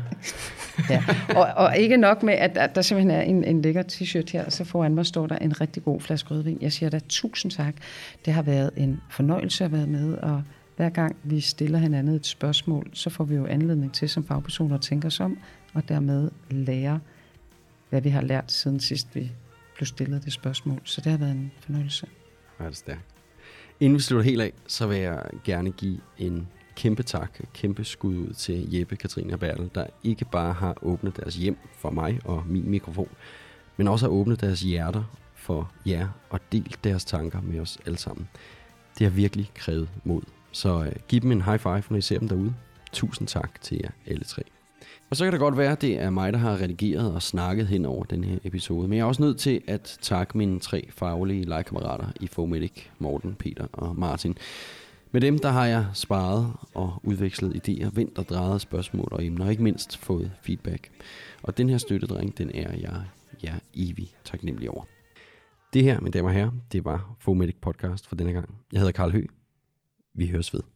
[0.90, 1.04] Ja.
[1.36, 4.50] Og, og ikke nok med, at, at der simpelthen er en, en lækker t-shirt her,
[4.50, 6.58] så foran mig står der en rigtig god flaske rødvin.
[6.60, 7.74] Jeg siger da tusind tak.
[8.24, 10.42] Det har været en fornøjelse at være med, og
[10.76, 14.74] hver gang vi stiller hinanden et spørgsmål, så får vi jo anledning til som fagpersoner
[14.74, 15.38] at tænke os om,
[15.74, 17.00] og dermed lære,
[17.90, 19.32] hvad vi har lært siden sidst vi
[19.76, 20.80] blev stillet det spørgsmål.
[20.84, 22.06] Så det har været en fornøjelse.
[22.60, 23.00] Er det stærkt.
[23.82, 28.16] Inden vi slutter helt af, så vil jeg gerne give en kæmpe tak, kæmpe skud
[28.16, 32.20] ud til Jeppe, Katrine og Bertel, der ikke bare har åbnet deres hjem for mig
[32.24, 33.08] og min mikrofon,
[33.76, 35.04] men også har åbnet deres hjerter
[35.34, 38.28] for jer og delt deres tanker med os alle sammen.
[38.98, 40.22] Det har virkelig krævet mod.
[40.52, 42.54] Så øh, giv dem en high five, når I ser dem derude.
[42.92, 44.42] Tusind tak til jer alle tre.
[45.12, 47.66] Og så kan det godt være, at det er mig, der har redigeret og snakket
[47.66, 48.88] hen over den her episode.
[48.88, 53.34] Men jeg er også nødt til at takke mine tre faglige legekammerater i Fomedic, Morten,
[53.34, 54.36] Peter og Martin.
[55.10, 59.44] Med dem der har jeg sparet og udvekslet idéer, vendt og drejet spørgsmål og emner,
[59.44, 60.90] og ikke mindst fået feedback.
[61.42, 63.02] Og den her støttedreng, den er jeg,
[63.42, 64.84] jeg evig taknemmelig over.
[65.72, 68.54] Det her, mine damer og herrer, det var Fomedic Podcast for denne gang.
[68.72, 69.26] Jeg hedder Karl Hø.
[70.14, 70.71] Vi høres ved.